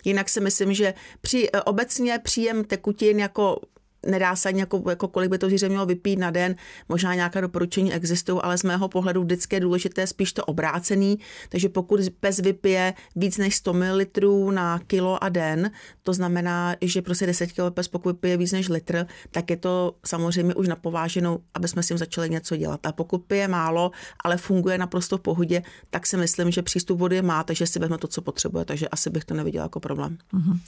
Jinak 0.04 0.28
si 0.28 0.40
myslím, 0.40 0.74
že 0.74 0.94
při, 1.20 1.50
obecně 1.64 2.18
příjem 2.18 2.64
tekutin 2.64 3.20
jako 3.20 3.60
nedá 4.06 4.36
se 4.36 4.48
ani 4.48 4.60
jako, 4.60 4.82
jako 4.88 5.08
kolik 5.08 5.30
by 5.30 5.38
to 5.38 5.48
zvíře 5.48 5.68
mělo 5.68 5.86
vypít 5.86 6.18
na 6.18 6.30
den, 6.30 6.54
možná 6.88 7.14
nějaká 7.14 7.40
doporučení 7.40 7.94
existují, 7.94 8.40
ale 8.42 8.58
z 8.58 8.62
mého 8.62 8.88
pohledu 8.88 9.22
vždycky 9.22 9.56
je 9.56 9.60
důležité 9.60 10.06
spíš 10.06 10.32
to 10.32 10.44
obrácený, 10.44 11.18
takže 11.48 11.68
pokud 11.68 12.00
pes 12.20 12.38
vypije 12.38 12.94
víc 13.16 13.38
než 13.38 13.56
100 13.56 13.72
ml 13.72 14.52
na 14.52 14.78
kilo 14.86 15.24
a 15.24 15.28
den, 15.28 15.70
to 16.02 16.12
znamená, 16.12 16.76
že 16.80 17.02
prostě 17.02 17.26
10 17.26 17.52
kg 17.52 17.74
pes 17.74 17.88
pokud 17.88 18.08
vypije 18.08 18.36
víc 18.36 18.52
než 18.52 18.68
litr, 18.68 19.06
tak 19.30 19.50
je 19.50 19.56
to 19.56 19.94
samozřejmě 20.06 20.54
už 20.54 20.68
napováženou, 20.68 21.38
aby 21.54 21.68
jsme 21.68 21.82
s 21.82 21.88
tím 21.88 21.98
začali 21.98 22.30
něco 22.30 22.56
dělat. 22.56 22.86
A 22.86 22.92
pokud 22.92 23.18
pije 23.18 23.48
málo, 23.48 23.90
ale 24.24 24.36
funguje 24.36 24.78
naprosto 24.78 25.18
v 25.18 25.20
pohodě, 25.20 25.62
tak 25.90 26.06
si 26.06 26.16
myslím, 26.16 26.50
že 26.50 26.62
přístup 26.62 26.98
vody 26.98 27.22
má, 27.22 27.44
takže 27.44 27.66
si 27.66 27.78
vezme 27.78 27.98
to, 27.98 28.08
co 28.08 28.22
potřebuje, 28.22 28.64
takže 28.64 28.88
asi 28.88 29.10
bych 29.10 29.24
to 29.24 29.34
neviděla 29.34 29.64
jako 29.64 29.80
problém. 29.80 30.18
Mhm. 30.32 30.60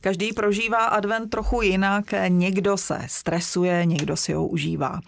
Každý 0.00 0.32
prožívá 0.32 0.84
advent 0.84 1.30
trochu 1.30 1.62
jinak. 1.62 2.04
Někdo 2.28 2.76
se 2.80 3.00
stresuje, 3.06 3.86
někdo 3.86 4.16
si 4.16 4.32
ho 4.32 4.46
užívá. 4.46 5.00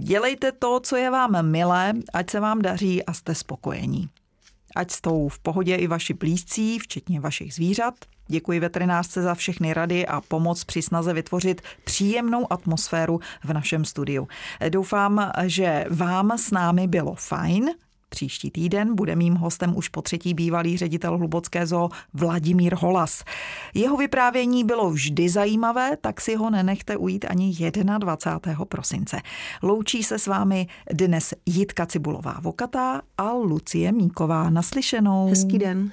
Dělejte 0.00 0.52
to, 0.52 0.80
co 0.80 0.96
je 0.96 1.10
vám 1.10 1.50
milé, 1.50 1.92
ať 2.12 2.30
se 2.30 2.40
vám 2.40 2.62
daří 2.62 3.04
a 3.04 3.12
jste 3.12 3.34
spokojení. 3.34 4.08
Ať 4.76 4.90
jsou 4.90 5.28
v 5.28 5.38
pohodě 5.38 5.74
i 5.74 5.86
vaši 5.86 6.14
blízcí, 6.14 6.78
včetně 6.78 7.20
vašich 7.20 7.54
zvířat. 7.54 7.94
Děkuji 8.28 8.60
veterinářce 8.60 9.22
za 9.22 9.34
všechny 9.34 9.74
rady 9.74 10.06
a 10.06 10.20
pomoc 10.20 10.64
při 10.64 10.82
snaze 10.82 11.12
vytvořit 11.12 11.62
příjemnou 11.84 12.52
atmosféru 12.52 13.20
v 13.44 13.52
našem 13.52 13.84
studiu. 13.84 14.28
Doufám, 14.68 15.32
že 15.46 15.84
vám 15.90 16.38
s 16.38 16.50
námi 16.50 16.88
bylo 16.88 17.14
fajn 17.14 17.70
Příští 18.08 18.50
týden 18.50 18.94
bude 18.94 19.16
mým 19.16 19.34
hostem 19.34 19.76
už 19.76 19.88
po 19.88 20.02
třetí 20.02 20.34
bývalý 20.34 20.76
ředitel 20.76 21.18
Hlubocké 21.18 21.66
zoo 21.66 21.88
Vladimír 22.14 22.74
Holas. 22.74 23.24
Jeho 23.74 23.96
vyprávění 23.96 24.64
bylo 24.64 24.90
vždy 24.90 25.28
zajímavé, 25.28 25.96
tak 26.00 26.20
si 26.20 26.34
ho 26.34 26.50
nenechte 26.50 26.96
ujít 26.96 27.24
ani 27.28 27.70
21. 27.98 28.64
prosince. 28.64 29.20
Loučí 29.62 30.02
se 30.02 30.18
s 30.18 30.26
vámi 30.26 30.66
dnes 30.92 31.34
Jitka 31.46 31.86
Cibulová 31.86 32.36
Vokatá 32.40 33.02
a 33.18 33.32
Lucie 33.32 33.92
Míková. 33.92 34.50
Naslyšenou. 34.50 35.28
Hezký 35.28 35.58
den. 35.58 35.92